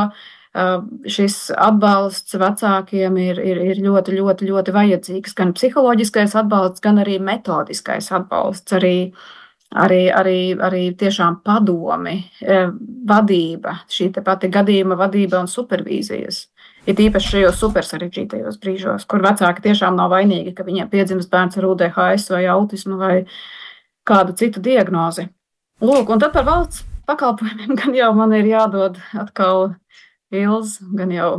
[0.53, 5.33] šis atbalsts vecākiem ir, ir, ir ļoti, ļoti, ļoti vajadzīgs.
[5.37, 9.11] Gan psiholoģiskais atbalsts, gan arī metodiskais atbalsts, arī,
[9.73, 12.19] arī, arī, arī tiešām padomi,
[13.09, 16.47] vadība, šī pati gadījuma vadība un supervīzijas.
[16.83, 21.57] Ir īpaši šajos super sarežģītajos brīžos, kur vecāki tiešām nav vainīgi, ka viņiem piedzimst bērns
[21.57, 23.13] ar UDHS vai autismu vai
[24.05, 25.29] kādu citu diagnozi.
[25.81, 29.73] Lūk, un tad par valsts pakalpojumiem gan jau man ir jādod atkal
[30.33, 31.33] Ilz, gan jau.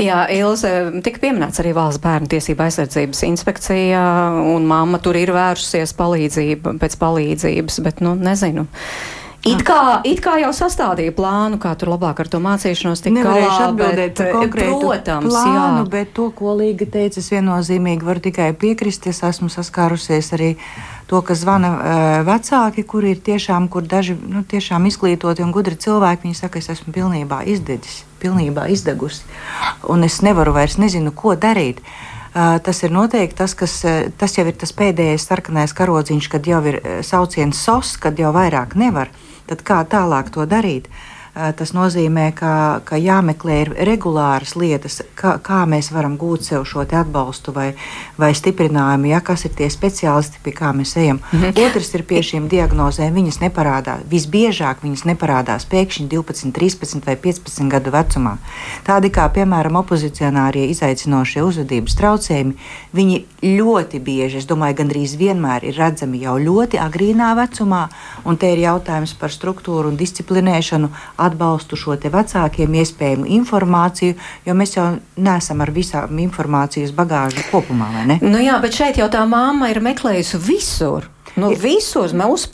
[0.00, 0.68] Jā, Ilze,
[1.04, 4.02] tika pieminēts arī valsts bērnu tiesība aizsardzības inspekcija,
[4.52, 8.66] un mamma tur ir vērsusies palīdzība, pēc palīdzības, bet, nu, nezinu.
[9.42, 13.48] It kā, it kā jau sastādīja plānu, kā tur labāk ar to mācīšanos tik Nevarēšu
[13.48, 15.86] galā, atbildēt bet, par konkrētu protams, plānu, jā.
[15.90, 19.08] bet to, ko Līga teica, es viennozīmīgi varu tikai piekrist.
[19.10, 20.52] Es esmu saskārusies arī
[21.10, 25.74] to, ka zvana uh, vecāki, kuri ir tiešām, kur daži nu, tiešām izglītoti un gudri
[25.74, 29.26] cilvēki, viņi saka, es esmu pilnībā izdedzis, pilnībā izdegusi,
[29.90, 31.82] un es nevaru vairs nezinu, ko darīt.
[31.82, 33.74] Uh, tas ir noteikti tas, kas
[34.22, 38.78] tas jau ir tas pēdējais sarkanais karodziņš, kad jau ir sauciens SOS, kad jau vairāk
[38.78, 39.10] nevar.
[39.50, 40.88] Tad kā tālāk to darīt?
[41.32, 46.66] Uh, Tas nozīmē, ka, ka jāmeklē ir regulāras lietas, kā, kā mēs varam gūt sev
[46.68, 47.70] šo atbalstu vai,
[48.20, 51.22] vai stiprinājumu, ja kas ir tie speciālisti, pie kā mēs ejam.
[51.30, 51.56] -hmm.
[51.64, 53.14] Otrs ir pie šīm diagnozēm.
[53.14, 54.04] Viņas neparādās.
[54.10, 58.36] Visbiežāk viņas neparādās pēkšņi 12, 13 vai 15 gadu vecumā.
[58.84, 62.54] Tādi kā, piemēram, opozicionārie izaicinošie uzvedības traucējumi,
[62.92, 67.88] viņi ļoti bieži, es domāju, gandrīz vienmēr ir redzami jau ļoti agrīnā vecumā,
[68.24, 70.90] un te ir jautājums par struktūru un disciplinēšanu
[71.26, 77.90] atbalstu šo vecākiem, iespējamu informāciju, jo mēs jau neesam ar visām informācijas bagāžu kopumā.
[78.22, 81.08] Nu jā, bet šeit jau tā mamma ir meklējusi visur.
[81.32, 82.50] Nu, visos mūsu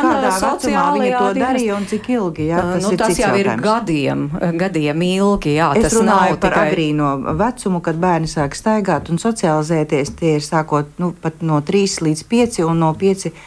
[0.00, 2.46] kādā vecumā viņi sociālajā to darīja un cik ilgi?
[2.48, 3.64] Jā, tas nu, ir tas jau ir jautājums.
[3.66, 4.22] gadiem,
[4.62, 5.56] gadiem ilgi.
[5.58, 7.10] Jā, Es tas runāju par tikai agrīno
[7.42, 10.14] vecumu, kad bērni sāk staigāt un socializēties.
[10.16, 13.44] Tie ir sākot nu, pat no 3 līdz 5 un no 5 uh,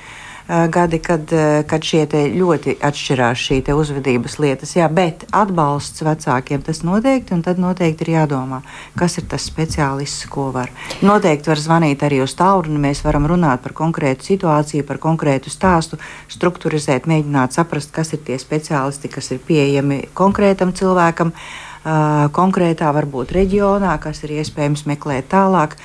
[0.48, 4.76] gadi, kad, uh, kad šie ļoti atšķirās šī uzvedības lietas.
[4.78, 8.62] Jā, bet atbalsts vecākiem tas noteikti, un tad noteikti ir jādomā,
[8.96, 10.72] kas ir tas speciālists, ko var.
[11.02, 16.00] Noteikti var zvanīt arī uz tālruni, mēs varam runāt par konkrētu situāciju, par konkrētu stāstu,
[16.30, 21.34] strukturizēt, mēģināt saprast, kas ir tie speciālisti, kas ir pieejami konkrētam cilvēkam.
[21.34, 21.64] Uh,
[22.34, 25.76] konkrētā varbūt reģionā, kas ir iespējams meklēt tālāk.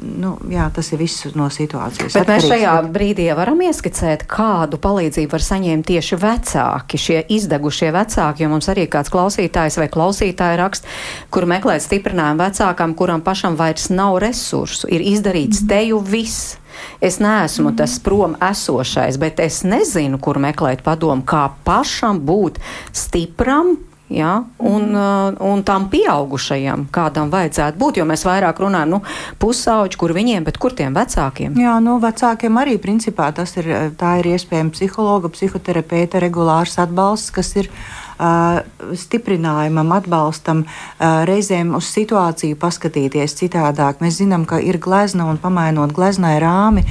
[0.00, 2.14] Nu, jā, tas ir viss no situācijas.
[2.16, 7.18] Bet mēs atkarīgs, šajā bet- brīdī varam ieskicēt, kādu palīdzību var saņemt tieši vecāki, šie
[7.28, 10.86] izdegušie vecāki, jo mums arī kāds klausītājs vai klausītāja raksta,
[11.30, 15.68] kur meklēt stiprinājumu vecākam, kuram pašam vairs nav resursu, ir izdarīts Mhm.
[15.68, 16.56] teju viss.
[17.00, 22.56] Es neesmu tas prom esošais, bet es nezinu, kur meklēt padomu, kā pašam būt
[22.92, 23.76] stipram.
[24.08, 29.00] Ja, un, uh, un tam pieaugušajam, kādam vajadzētu būt, jo mēs vairāk runājam, nu,
[29.42, 31.58] pusauģi, kur viņiem, bet kur tiem vecākiem?
[31.60, 33.68] Jā, no vecākiem arī principā tas ir,
[34.00, 38.62] tā ir iespējama psihologa, psihoterapeita regulārs atbalsts, kas ir uh,
[38.96, 44.00] stiprinājumam, atbalstam, uh, reizēm uz situāciju paskatīties citādāk.
[44.00, 46.86] Mēs zinām, ka ir glezna un pamainot gleznai rāmi,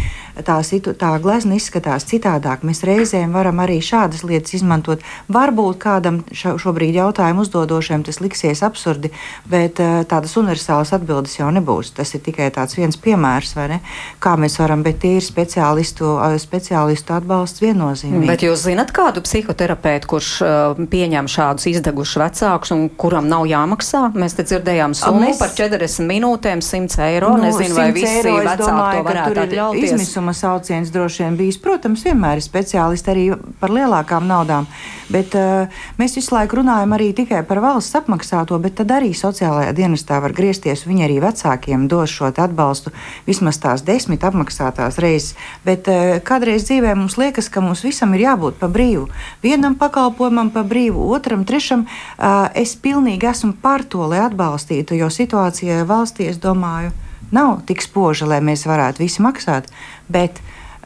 [0.46, 2.64] tā, situ, tā glezna izskatās citādāk.
[2.68, 5.02] Mēs reizēm varam arī šādas lietas izmantot.
[5.34, 9.12] Varbūt kādam šo, šobrīd jautājumu uzdodošiem tas liksies absurdi,
[9.50, 11.94] bet uh, tādas universālas atbildes jau nebūs.
[11.98, 13.80] Tas ir tikai tāds viens piemērs, vai ne?
[14.24, 18.28] Kā mēs varam, bet tie ir speciālistu, uh, speciālistu atbalsts viennozīmīgi.
[18.30, 24.08] Bet jūs zināt kādu psihoterapeitu, kurš uh, pieņem šādus izdegušus vecākus un kuram nav jāmaksā?
[24.18, 27.34] Mēs te dzirdējām summu mēs- par 40 minūtēm 100 eiro.
[27.38, 29.84] Nu, Nezinu, vai 100 visi eiro, vecāki domāju, to varētu atļauties.
[29.92, 31.58] Izmisuma brīnuma sauciens droši vien bijis.
[31.58, 33.26] Protams, vienmēr ir speciālisti arī
[33.60, 34.68] par lielākām naudām,
[35.10, 39.74] bet uh, mēs visu laiku runājam arī tikai par valsts apmaksāto, bet tad arī sociālajā
[39.74, 40.86] dienestā var griezties.
[40.86, 42.92] Viņi arī vecākiem dos šo atbalstu
[43.26, 45.36] vismaz tās desmit apmaksātās reizes.
[45.64, 49.08] Bet uh, kādreiz dzīvē mums liekas, ka mums visam ir jābūt pa brīvu.
[49.44, 51.88] Vienam pakalpojumam pa brīvu, otram, trešam.
[52.18, 56.92] Uh, es pilnīgi esmu par to, lai atbalstītu, jo situācija valstī, es domāju,
[57.32, 59.68] nav tik spoža, lai mēs varētu visi maksāt.
[60.08, 60.42] Bet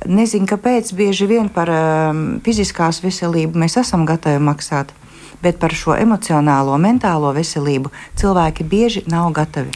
[0.06, 4.94] nezinu, kāpēc bieži vien par um, fiziskās veselību mēs esam gatavi maksāt.
[5.42, 9.74] Bet par šo emocionālo, mentālo veselību cilvēki bieži nav gatavi.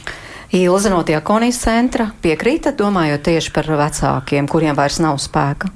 [0.54, 5.72] Ilza no Diakonijas centra piekrīta, domājot tieši par vecākiem, kuriem vairs nav spēka.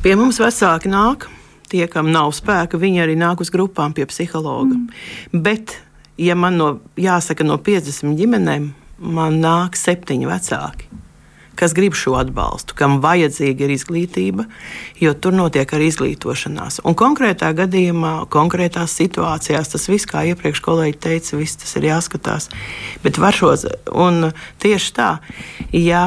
[0.00, 1.26] Pie mums vecāki nāk,
[1.68, 4.72] tie, kam nav spēka, viņi arī nāk uz grupām pie psihologa.
[4.72, 5.42] Mm.
[5.44, 5.76] Bet,
[6.16, 8.70] ja man no, jāsaka, no 50 ģimenēm,
[9.04, 10.88] man nāk septiņi vecāki.
[11.58, 14.46] Kas grib šo atbalstu, kam vajadzīga ir izglītība,
[15.02, 16.80] jo tur notiek arī izglītošanās.
[16.86, 22.48] Un konkrētā gadījumā, konkrētās situācijās, tas viss, kā iepriekš kolēģi teica, viss tas ir jāskatās.
[23.02, 24.30] Bet var šos, un
[24.62, 25.10] tieši tā,
[25.74, 26.06] ja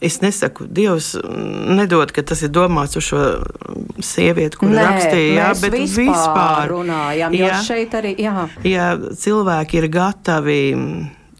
[0.00, 1.12] Es nesaku, Dievs
[1.68, 3.18] nedod, ka tas ir domāts uz šo
[4.00, 8.46] sievieti, kur Nē, rakstīja, jā, bet vispār vispār runājam, jo jā, šeit arī, jā.
[8.64, 10.62] ja cilvēki ir gatavi.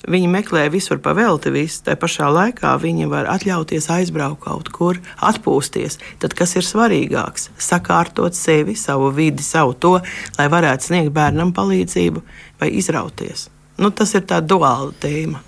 [0.08, 1.82] Viņi meklē visur pa velti, visu.
[1.84, 5.98] Tā pašā laikā viņi var atļauties aizbraukt kaut kur, atpūsties.
[6.22, 7.50] Tad, kas ir svarīgāks?
[7.60, 9.98] Sakārtot sevi, savu vidi, savu to,
[10.38, 12.24] lai varētu sniegt bērnam palīdzību
[12.62, 13.50] vai izrauties.
[13.80, 15.44] Nu, tas ir tā duāla tēma.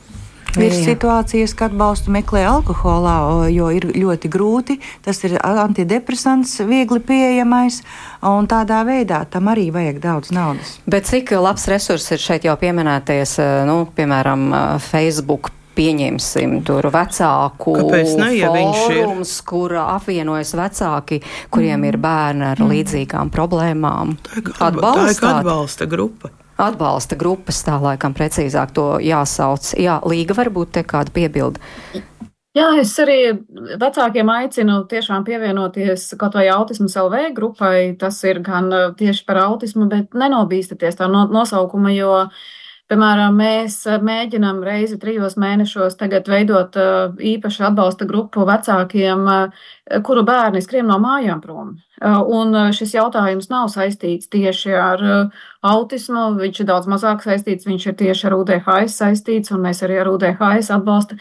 [0.60, 4.76] Ir situācijas, kad atbalstu meklē alkoholā, jo ir ļoti grūti.
[5.04, 7.80] Tas ir antidepresants, viegli pieejamais,
[8.28, 10.76] un tādā veidā tam arī vajag daudz naudas.
[10.86, 16.90] Bet cik labs resurs ir šeit jau pieminēties, eh, nu, piemēram, eh, Facebook pieņemsim tur
[16.92, 17.72] vecāku
[18.18, 24.16] ne, ja fórums, kur apvienojas vecāki, kuriem ir bērni ar līdzīgām problēmām.
[24.20, 26.28] Tā ir atbalsta grupa.
[26.60, 29.72] Atbalsta grupas, tā laikam precīzāk to jāsauc.
[29.80, 31.62] Jā, Līga varbūt te kāda piebilda.
[32.52, 33.32] Jā, es arī
[33.80, 37.94] vecākiem aicinu tiešām pievienoties kaut vai autismu LV grupai.
[37.96, 42.12] Tas ir gan uh, tieši par autismu, bet nenobīstaties tā no, nosaukuma, jo,
[42.92, 45.96] piemēram, mēs uh, mēģinam reizi trijos mēnešos
[46.28, 51.78] veidot uh, īpašu atbalsta grupu vecākiem, uh, kuru bērni skrien no mājām prom.
[52.02, 55.02] Un šis jautājums nav saistīts tieši ar
[55.62, 60.00] autismu, viņš ir daudz mazāk saistīts, viņš ir tieši ar UDHS saistīts, un mēs arī
[60.02, 61.14] ar UDHS atbalsta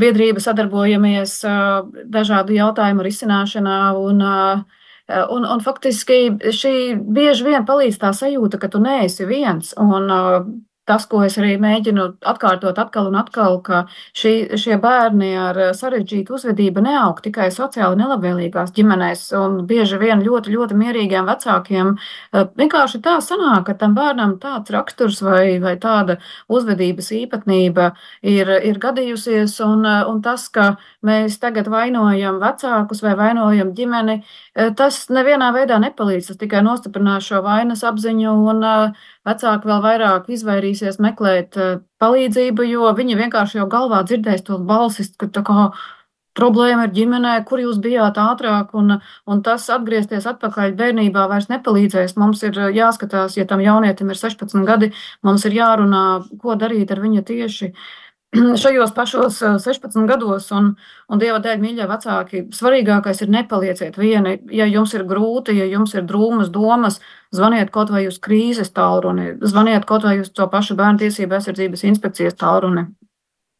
[0.00, 1.36] biedrība sadarbojamies
[2.10, 3.78] dažādu jautājumu risināšanā.
[3.94, 9.70] Un, un, un faktiski šī bieži vien palīdz tā sajūta, ka tu neesi viens.
[9.78, 10.10] Un,
[10.82, 13.84] Tas, ko es arī mēģinu atkārtot atkal un atkal, ka
[14.18, 20.50] šī, šie bērni ar sarežģītu uzvedību neaug tikai sociāli nelabvēlīgās ģimenēs, un bieži vien ļoti,
[20.56, 26.18] ļoti mierīgiem vecākiem ā, vienkārši tā sanāk, ka tam bērnam tāds raksturs vai, vai tāda
[26.50, 27.92] uzvedības īpatnība
[28.26, 30.72] ir, ir gadījusies, un, un tas, ka
[31.06, 36.28] mēs tagad vainojam vecākus vai vainojam ģimeni, eh, tas nevienā veidā nepalīdz.
[36.28, 38.66] Tas tikai nostiprinās šo vainas apziņu, un
[39.28, 41.56] vecāki vēl vairāk izvairīsies meklēt
[42.02, 45.70] palīdzību, jo viņi vienkārši jau galvā dzirdēs tos balsis, ka tā kā
[46.38, 48.98] problēma ir ģimenē, kur jūs bijāt ātrāk, un,
[49.28, 52.16] un tas atgriezties atpakaļ bērnībā vairs nepalīdzēs.
[52.20, 54.92] Mums ir jāskatās, ja tam jaunietim ir 16 gadi,
[55.22, 56.04] mums ir jārunā,
[56.40, 57.72] ko darīt ar viņa tieši
[58.62, 60.72] šajos pašos eh, 16 gados, un,
[61.08, 64.38] un Dieva dēļ, mīļie vecāki, svarīgākais ir nepalieciet vieni.
[64.56, 67.00] Ja jums ir grūti, ja jums ir drūmas domas,
[67.34, 71.88] zvaniet kaut vai uz krīzes tālruni, zvaniet kaut vai uz to pašu bērnu tiesību aizsardzības
[71.92, 72.88] inspekcijas tālruni.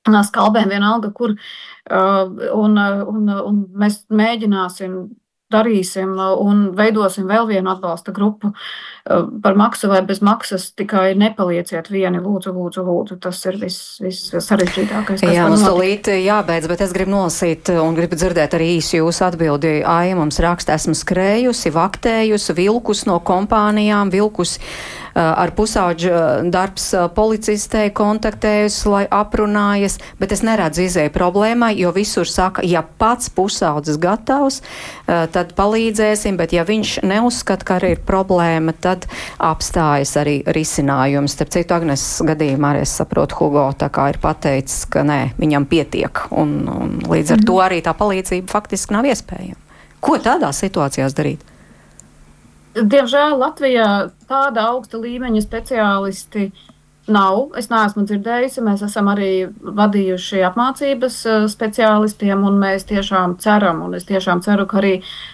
[0.02, 4.96] Skalbēm vienalga, kur, uh, un, un, un mēs mēģināsim
[5.52, 8.52] darīsim un veidosim vēl vienu atbalsta grupu
[9.42, 10.68] par maksu vai bez maksas.
[10.78, 13.18] Tikai nepalieciet vieni, lūdzu, lūdzu, lūdzu.
[13.22, 15.24] Tas ir viss vis sarežģītākais.
[15.26, 16.07] Jā, mums notikt.
[16.07, 19.80] tūlīt jābeidz, bet es gribu nolasīt un gribu dzirdēt arī īsu jūsu atbildi.
[19.88, 24.59] Aija mums raksta, esmu skrējusi, vaktējusi, vilkus no kompānijām, vilkus
[25.14, 26.12] ar pusauģu
[26.53, 26.86] darbs
[27.16, 33.98] policistei kontaktējusi, lai aprunājas, bet es neredzu izēju problēmai, jo visur saka, ja pats pusaudzis
[34.00, 34.62] gatavs,
[35.07, 38.91] tad palīdzēsim, bet ja viņš neuzskata, ka arī ir problēma, tad
[39.43, 41.36] apstājas arī risinājums.
[41.36, 45.68] Starp citu, Agnes gadījumā arī es saprotu, Hugo tā kā ir pateicis, ka nē, viņam
[45.70, 49.59] pietiek, un, un līdz ar to arī tā palīdzība faktiski nav iespējama.
[50.03, 51.43] Ko tādās situācijās darīt?
[52.72, 53.88] Diemžēl Latvijā
[54.30, 56.47] tāda augsta līmeņa speciālisti
[57.11, 58.62] Nav, es neesmu dzirdējusi.
[58.62, 64.68] Mēs esam arī vadījuši apmācības uh, speciālistiem, un mēs tiešām ceram, un es tiešām ceru,
[64.70, 64.92] ka arī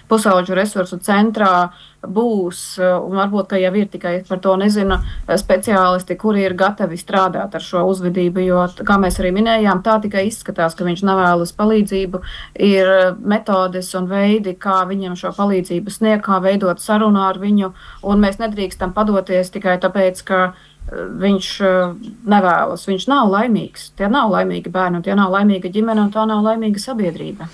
[0.09, 1.69] pusauģu resursu centrā
[2.01, 4.97] būs, uh, un varbūt, ka jau ir tikai par to nezinu,
[5.29, 10.25] speciālisti, kuri ir gatavi strādāt ar šo uzvedību, jo, kā mēs arī minējām, tā tikai
[10.31, 12.23] izskatās, ka viņš nevēlas palīdzību,
[12.65, 12.91] ir
[13.21, 17.75] metodes un veidi, kā viņam šo palīdzību sniegt, kā veidot sarunu ar viņu,
[18.09, 20.41] un mēs nedrīkstam padoties tikai tāpēc, ka
[20.91, 22.87] viņš eh, nevēlas.
[22.89, 23.91] Viņš nav laimīgs.
[23.97, 27.49] Tie nav laimīgi bērni, tie nav laimīga ģimene un tā nav laimīga sabiedrība.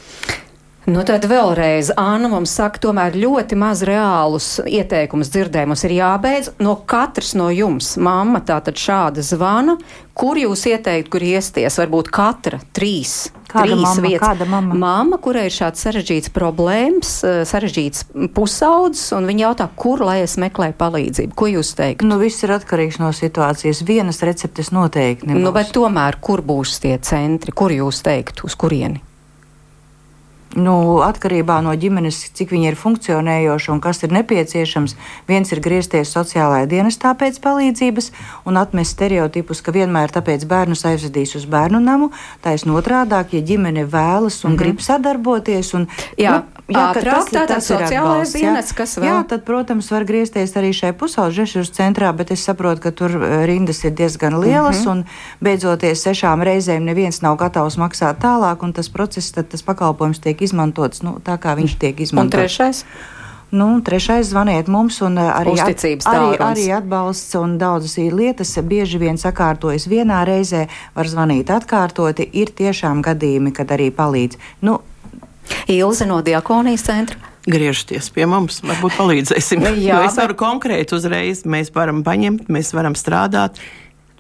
[0.85, 5.69] Nu, tad vēlreiz Anna mums saka, tomēr ļoti maz reālus ieteikumus dzirdēju.
[5.71, 7.95] Mums ir jābeidz no katras no jums.
[7.97, 9.79] Mamma tā tad šāda zvana.
[10.15, 11.79] Kur jūs ieteikt, kur iesties?
[11.81, 13.31] Varbūt katra trīs.
[13.49, 14.27] Kāda trīs mamma, vietas.
[14.27, 14.77] kāda mamma?
[14.83, 18.05] Mamma, kurai ir šāds sarežģīts problēmas, eh, sarežģīts
[18.37, 21.33] pusaudzis, un viņa jautā, kur lai es meklēju palīdzību.
[21.33, 22.05] Ko jūs teikt?
[22.05, 23.81] Nu, viss ir atkarīgs no situācijas.
[23.89, 25.47] Vienas receptes noteikti nebūs.
[25.49, 27.51] Nu, bet tomēr, kur būs tie centri?
[27.51, 29.01] Kur jūs teikt, uz kurieni?
[30.55, 34.95] Nu, atkarībā no ģimenes, cik viņi ir funkcionējoši un kas ir nepieciešams,
[35.27, 38.11] viens ir griezties sociālajā dienestā pēc palīdzības
[38.47, 42.11] un atmest stereotipus, ka vienmēr tāpēc bērnus aizvedīs uz bērnu namu.
[42.45, 44.59] Taisn otrādāk, ja ģimene vēlas un mm -hmm.
[44.61, 45.73] grib sadarboties.
[45.73, 45.87] Un,
[46.17, 49.05] Jā, nu, jā ātrāk tas tātad tas ir sociālais dienests, kas vēl?
[49.05, 53.11] Jā, tad, protams, var griezties arī šai pusauģu resursu centrā, bet es saprotu, ka tur
[53.11, 54.91] eh, rindas ir diezgan lielas mm -hmm.
[54.91, 55.05] un
[55.41, 60.44] beidzoties sešām reizēm neviens nav gatavs maksāt tālāk, un tas process, tad tas pakalpojums tiek
[60.45, 62.37] izmantots nu, tā, kā viņš tiek Un izmantots.
[62.39, 62.83] trešais?
[63.55, 68.55] Nu, trešais zvaniet mums, un uh, arī, at- arī, arī atbalsts un daudzas ir lietas
[68.65, 70.65] bieži vien sakārtojas vienā reizē,
[70.97, 72.25] var zvanīt atkārtoti.
[72.33, 74.37] Ir tiešām gadījumi, kad arī palīdz.
[74.65, 74.79] Nu,
[75.69, 77.17] Ilze no Diakonijas centra.
[77.45, 79.61] Griežties pie mums, varbūt palīdzēsim.
[79.85, 83.61] Jā, es bet- varu konkrēti uzreiz, mēs varam paņemt, mēs varam strādāt.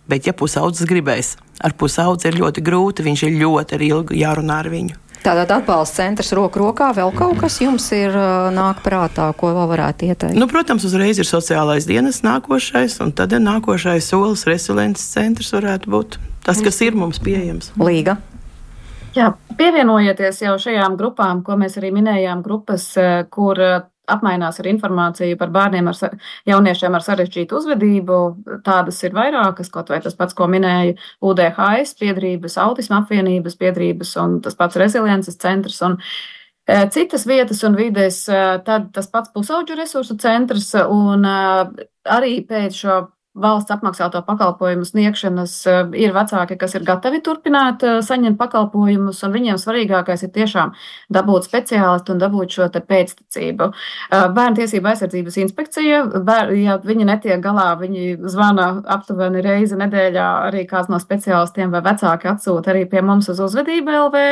[0.07, 1.31] Bet, ja pusaudzis gribēs,
[1.65, 4.99] ar pusaudzi ir ļoti grūti, viņš ir ļoti ar ilgu jārunā ar viņu.
[5.25, 8.13] Tātad atbalsta centrs roku rokā vēl kaut kas jums ir
[8.53, 10.37] nāk prātā, ko vēl varētu ieteikt?
[10.37, 15.89] Nu, protams, uzreiz ir sociālais dienas nākošais, un tad ir nākošais solis, resiliences centrs varētu
[15.89, 17.71] būt tas, kas ir mums pieejams.
[17.81, 18.19] Līga.
[19.17, 22.91] Jā, pievienojieties jau šajām grupām, ko mēs arī minējām, grupas,
[23.33, 23.63] kur
[24.11, 26.15] apmainās ar informāciju par bērniem, ar
[26.49, 28.19] jauniešiem ar sarežģītu uzvedību.
[28.65, 30.95] Tādas ir vairākas, kaut vai tas pats, ko minēja
[31.25, 35.81] UDHS, biedrības, autisma apvienības biedrības un tas pats reziliences centrs.
[35.85, 35.97] Un,
[36.67, 42.39] eh, Citas vietas un vides, eh, tad tas pats pusauģu resursu centrs un eh, arī
[42.47, 43.01] pēc šo
[43.35, 49.33] valsts apmaksāto pakalpojumu sniegšanas eh, ir vecāki, kas ir gatavi turpināt eh, saņemt pakalpojumus, un
[49.35, 50.71] viņiem svarīgākais ir tiešām
[51.13, 53.69] dabūt speciālistu un dabūt šo te pēctecību.
[53.71, 60.29] Eh, Bērnu tiesība aizsardzības inspekcija, bēr, ja viņi netiek galā, viņi zvana aptuveni reizi nedēļā,
[60.51, 64.23] arī kāds no speciālistiem vai vecāki atsūta arī pie mums uz uzvedību LV.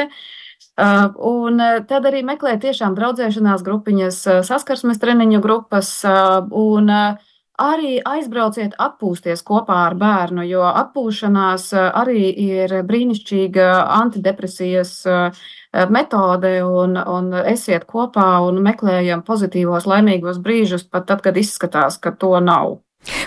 [0.73, 4.15] Uh, un tad arī meklē tiešām draudzēšanās grupiņas,
[4.47, 11.89] saskarsmes treniņu grupas uh, un uh, arī aizbrauciet, atpūsties kopā ar bērnu, jo atpūšanās uh,
[12.01, 13.67] arī ir brīnišķīga
[13.99, 15.43] antidepresijas uh,
[15.89, 22.13] metode, un, un esiet kopā un meklējam pozitīvos, laimīgos brīžus, pat tad, kad izskatās, ka
[22.13, 22.79] to nav.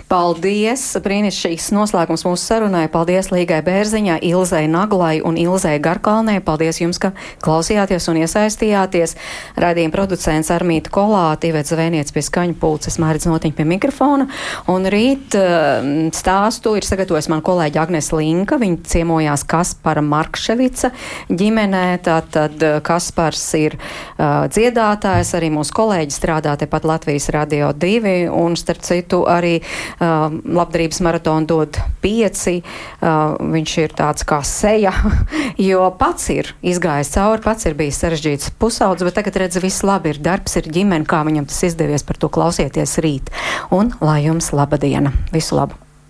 [0.07, 0.83] Paldies!
[1.03, 2.87] Brīnišķīgs noslēgums mūsu sarunai.
[2.93, 6.39] Paldies Līgai Bērziņai, Ilzai Naglai un Ilzai Garkalnē.
[6.47, 7.11] Paldies jums, ka
[7.45, 9.17] klausījāties un iesaistījāties.
[9.61, 14.29] Radījuma producents Armīta Kolāti, Ivets Zvēniec pie skaņu pulces, Mērķis Notiņa pie mikrofona.
[14.73, 18.61] Un rīt um, stāstu ir sagatavojis man kolēģi Agnes Linka.
[18.63, 20.93] Viņa ciemojās Kaspara Markševica
[21.29, 21.85] ģimenē.
[22.07, 28.57] Tātad uh, Kaspars ir uh, dziedātājs, arī mūsu kolēģi strādā tepat Latvijas Radio 2 un
[28.57, 32.59] starp citu arī uh, labdarības maratonu dod pieci.
[33.01, 34.93] Uh, viņš ir tāds kā seja,
[35.69, 40.15] jo pats ir izgājis cauri, pats ir bijis sarežģīts pusaudzis, bet tagad redz, viss labi
[40.15, 43.33] ir darbs, ir ģimene, kā viņam tas izdevies, par to klausieties rīt.
[43.75, 45.15] Un lai jums laba diena!
[45.35, 45.86] Visu labu!